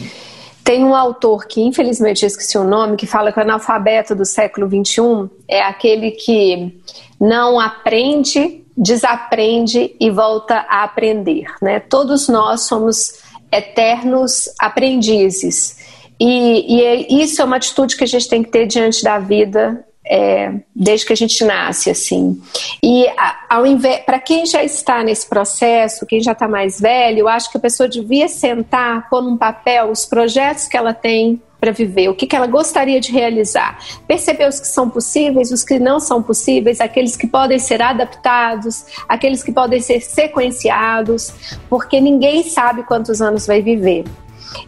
[0.63, 4.23] tem um autor que, infelizmente, eu esqueci o nome, que fala que o analfabeto do
[4.23, 6.73] século XXI é aquele que
[7.19, 11.43] não aprende, desaprende e volta a aprender.
[11.61, 11.81] Né?
[11.81, 13.15] Todos nós somos
[13.51, 15.75] eternos aprendizes.
[16.17, 19.19] E, e é, isso é uma atitude que a gente tem que ter diante da
[19.19, 22.41] vida é, desde que a gente nasce, assim.
[22.83, 23.05] E
[23.47, 27.51] ao invés, para quem já está nesse processo, quem já está mais velho, eu acho
[27.51, 32.07] que a pessoa devia sentar, pôr num papel os projetos que ela tem para viver,
[32.07, 35.99] o que, que ela gostaria de realizar, perceber os que são possíveis, os que não
[35.99, 41.33] são possíveis, aqueles que podem ser adaptados, aqueles que podem ser sequenciados,
[41.69, 44.05] porque ninguém sabe quantos anos vai viver.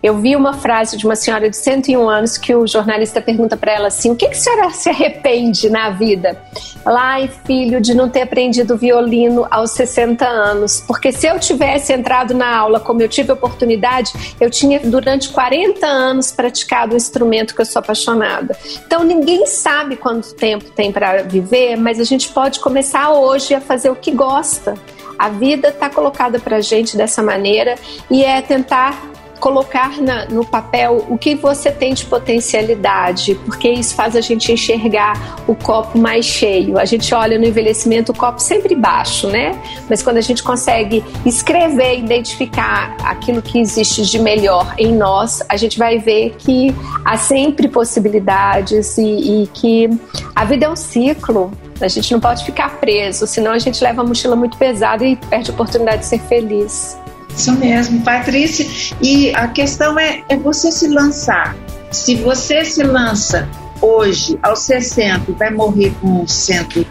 [0.02, 3.72] Eu vi uma frase de uma senhora de 101 anos que o jornalista pergunta para
[3.72, 6.42] ela assim: o que, que a senhora se arrepende na vida?
[6.86, 12.34] Ai, filho, de não ter aprendido violino aos 60 anos, porque se eu tivesse entrado
[12.34, 17.62] na aula como eu tive oportunidade, eu tinha durante 40 anos praticado o instrumento que
[17.62, 18.58] eu sou apaixonada.
[18.86, 23.62] Então ninguém sabe quanto tempo tem para viver, mas a gente pode começar hoje a
[23.62, 24.76] fazer o que gosta.
[25.18, 27.76] A vida está colocada para gente dessa maneira
[28.10, 29.11] e é tentar
[29.42, 34.52] colocar na, no papel o que você tem de potencialidade, porque isso faz a gente
[34.52, 36.78] enxergar o copo mais cheio.
[36.78, 39.60] A gente olha no envelhecimento o copo sempre baixo, né?
[39.90, 45.58] Mas quando a gente consegue escrever, identificar aquilo que existe de melhor em nós, a
[45.58, 46.74] gente vai ver que
[47.04, 49.02] há sempre possibilidades e,
[49.44, 49.90] e que
[50.36, 51.52] a vida é um ciclo.
[51.82, 55.16] A gente não pode ficar preso, senão a gente leva a mochila muito pesada e
[55.16, 57.01] perde a oportunidade de ser feliz.
[57.36, 58.66] Isso mesmo, Patrícia.
[59.02, 61.56] E a questão é, é você se lançar.
[61.92, 63.48] Se você se lança
[63.82, 66.86] hoje, aos 60, e vai morrer com cento e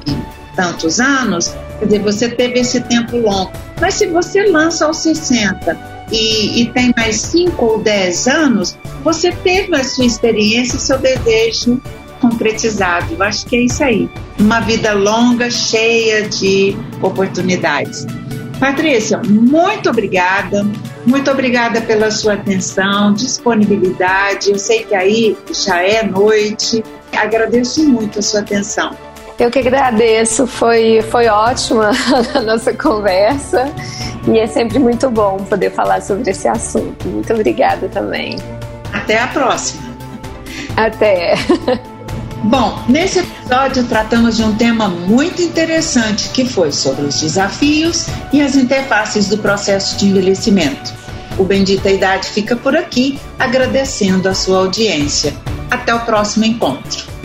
[0.56, 3.52] tantos anos, quer dizer, você teve esse tempo longo.
[3.80, 9.32] Mas se você lança aos 60 e, e tem mais 5 ou 10 anos, você
[9.32, 11.80] teve a sua experiência, seu desejo
[12.20, 13.14] concretizado.
[13.14, 14.08] Eu acho que é isso aí.
[14.38, 18.06] Uma vida longa, cheia de oportunidades.
[18.60, 20.66] Patrícia, muito obrigada.
[21.06, 24.50] Muito obrigada pela sua atenção, disponibilidade.
[24.50, 26.84] Eu sei que aí já é noite.
[27.16, 28.94] Agradeço muito a sua atenção.
[29.38, 31.92] Eu que agradeço, foi, foi ótima
[32.36, 33.72] a nossa conversa
[34.28, 37.08] e é sempre muito bom poder falar sobre esse assunto.
[37.08, 38.36] Muito obrigada também.
[38.92, 39.82] Até a próxima.
[40.76, 41.34] Até.
[42.44, 48.40] Bom, nesse episódio tratamos de um tema muito interessante que foi sobre os desafios e
[48.40, 50.92] as interfaces do processo de envelhecimento.
[51.36, 55.34] O Bendita Idade fica por aqui, agradecendo a sua audiência.
[55.70, 57.19] Até o próximo encontro.